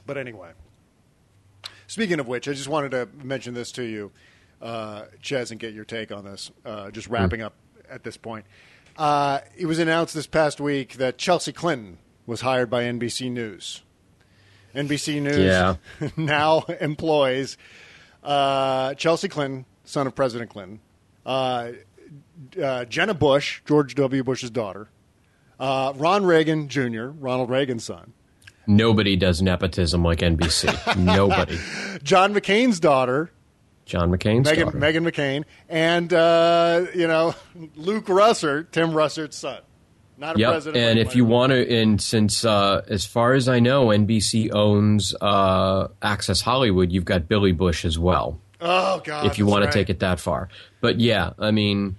[0.06, 0.50] But anyway,
[1.90, 4.12] speaking of which, I just wanted to mention this to you,
[4.62, 6.52] uh, Chez, and get your take on this.
[6.64, 7.54] Uh, just wrapping up
[7.90, 8.46] at this point.
[8.96, 13.82] Uh, it was announced this past week that Chelsea Clinton was hired by NBC News.
[14.74, 15.76] NBC News Yeah.
[16.16, 17.56] now employs
[18.22, 20.78] uh, Chelsea Clinton, son of President Clinton,
[21.26, 21.72] uh,
[22.62, 24.22] uh, Jenna Bush, George W.
[24.22, 24.88] Bush's daughter,
[25.58, 28.12] uh, Ron Reagan Jr., Ronald Reagan's son,
[28.70, 30.96] Nobody does nepotism like NBC.
[31.04, 31.58] Nobody.
[32.02, 33.30] John McCain's daughter,
[33.84, 34.78] John McCain's Meghan, daughter.
[34.78, 37.34] Meghan McCain, and uh, you know
[37.76, 39.60] Luke Russert, Tim Russert's son.
[40.16, 40.50] Not a Yep.
[40.50, 40.84] president.
[40.84, 45.14] And if you want to, and since uh, as far as I know, NBC owns
[45.20, 48.38] uh, Access Hollywood, you've got Billy Bush as well.
[48.60, 49.72] oh god, if you want right.
[49.72, 50.48] to take it that far.
[50.82, 51.96] But yeah, I mean,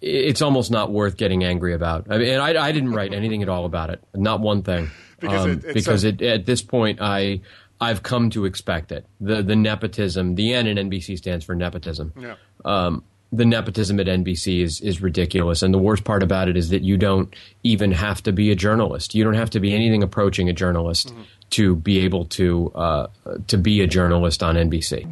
[0.00, 2.06] it's almost not worth getting angry about.
[2.08, 4.90] I mean, I, I didn't write anything at all about it, not one thing,
[5.20, 7.40] Because Um, it- because so- it, at this point, I
[7.80, 9.04] I've come to expect it.
[9.20, 12.12] The the nepotism, the N in NBC stands for nepotism.
[12.20, 12.34] Yeah.
[12.64, 13.02] Um,
[13.32, 16.82] the nepotism at NBC is is ridiculous, and the worst part about it is that
[16.82, 17.34] you don't
[17.64, 19.14] even have to be a journalist.
[19.14, 21.22] You don't have to be anything approaching a journalist Mm-hmm.
[21.50, 23.06] to be able to uh,
[23.48, 25.06] to be a journalist on NBC.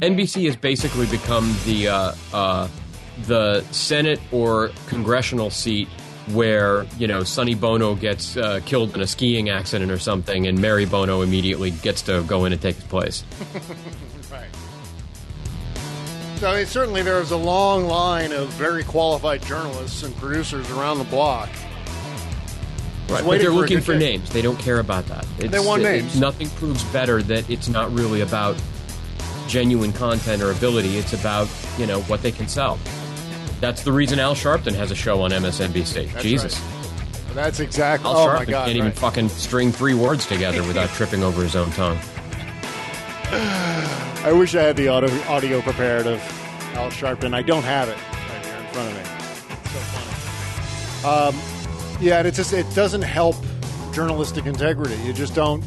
[0.00, 2.68] NBC has basically become the uh, uh,
[3.26, 5.88] the Senate or congressional seat
[6.32, 10.60] where you know Sonny Bono gets uh, killed in a skiing accident or something, and
[10.60, 13.24] Mary Bono immediately gets to go in and take his place.
[14.32, 14.48] right.
[16.36, 20.70] So I mean, certainly there is a long line of very qualified journalists and producers
[20.70, 21.48] around the block.
[23.08, 24.00] Right, but they're for looking for gig.
[24.00, 24.30] names.
[24.30, 25.26] They don't care about that.
[25.38, 26.20] It's, They want it- names.
[26.20, 28.54] nothing proves better that it's not really about
[29.46, 30.98] genuine content or ability.
[30.98, 31.48] It's about
[31.78, 32.78] you know what they can sell.
[33.60, 36.12] That's the reason Al Sharpton has a show on MSNBC.
[36.12, 37.34] That's Jesus, right.
[37.34, 38.08] That's exactly.
[38.08, 38.64] Al oh Sharpton my god!
[38.66, 38.98] can't even right.
[38.98, 41.98] fucking string three words together without tripping over his own tongue.
[43.30, 46.20] I wish I had the audio, audio prepared of
[46.74, 47.34] Al Sharpton.
[47.34, 49.00] I don't have it right here in front of me.
[49.62, 49.78] It's so
[51.02, 51.36] funny.
[51.36, 53.36] Um, yeah, and it just it doesn't help
[53.92, 54.96] journalistic integrity.
[55.02, 55.64] You just don't.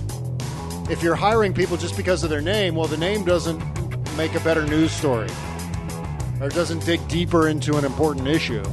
[0.89, 3.61] If you're hiring people just because of their name, well, the name doesn't
[4.17, 5.29] make a better news story,
[6.41, 8.63] or doesn't dig deeper into an important issue.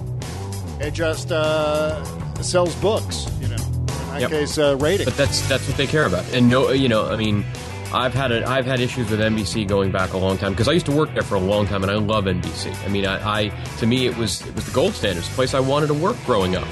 [0.81, 2.03] It just uh,
[2.43, 3.57] sells books, you know.
[3.57, 4.31] In that Yep.
[4.31, 5.05] case, uh, ratings.
[5.05, 6.25] But that's that's what they care about.
[6.33, 7.45] And no, you know, I mean,
[7.93, 10.73] I've had a, I've had issues with NBC going back a long time because I
[10.73, 12.75] used to work there for a long time, and I love NBC.
[12.85, 15.53] I mean, I, I to me it was it was the gold standard, the place
[15.55, 16.67] I wanted to work growing up,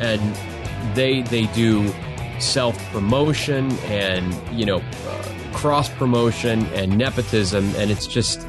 [0.00, 0.20] and
[0.96, 1.92] they they do
[2.38, 8.40] self promotion and you know uh, cross promotion and nepotism, and it's just.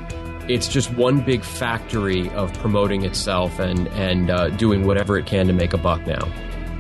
[0.48, 5.48] It's just one big factory of promoting itself and and uh, doing whatever it can
[5.48, 6.28] to make a buck now.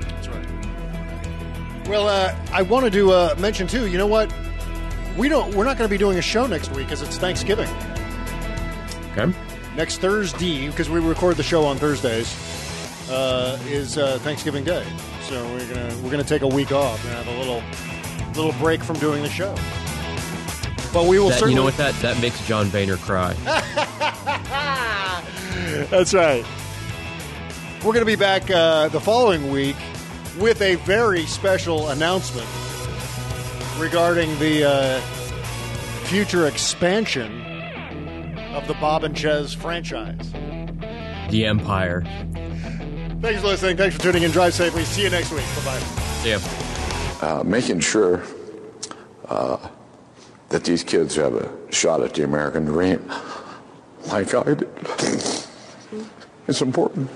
[0.02, 1.88] That's right.
[1.88, 3.88] Well, uh, I wanted to uh, mention too.
[3.88, 4.34] You know what?
[5.18, 5.54] We don't.
[5.56, 7.70] We're not going to be doing a show next week because it's Thanksgiving.
[9.12, 9.34] Okay.
[9.76, 12.34] Next Thursday, because we record the show on Thursdays,
[13.10, 14.86] uh, is uh, Thanksgiving Day.
[15.24, 17.62] So we're gonna we're gonna take a week off and have a little
[18.36, 19.56] little break from doing the show.
[20.94, 21.54] But we will That- certainly.
[21.54, 23.34] you know what that that makes John Boehner cry.
[25.90, 26.46] That's right.
[27.78, 29.76] We're going to be back uh, the following week
[30.38, 32.48] with a very special announcement
[33.80, 35.00] regarding the uh,
[36.06, 37.42] future expansion
[38.54, 40.32] of the Bob and Chez franchise.
[41.32, 42.04] The Empire.
[43.22, 43.78] Thanks for listening.
[43.78, 44.32] Thanks for tuning in.
[44.32, 44.84] Drive safely.
[44.84, 45.46] See you next week.
[45.58, 45.82] Bye bye.
[46.26, 46.40] Yeah.
[47.22, 48.24] uh, making sure
[49.30, 49.58] uh,
[50.52, 53.04] that these kids have a shot at the American dream,
[54.08, 54.70] like I did.
[56.48, 57.10] It's important.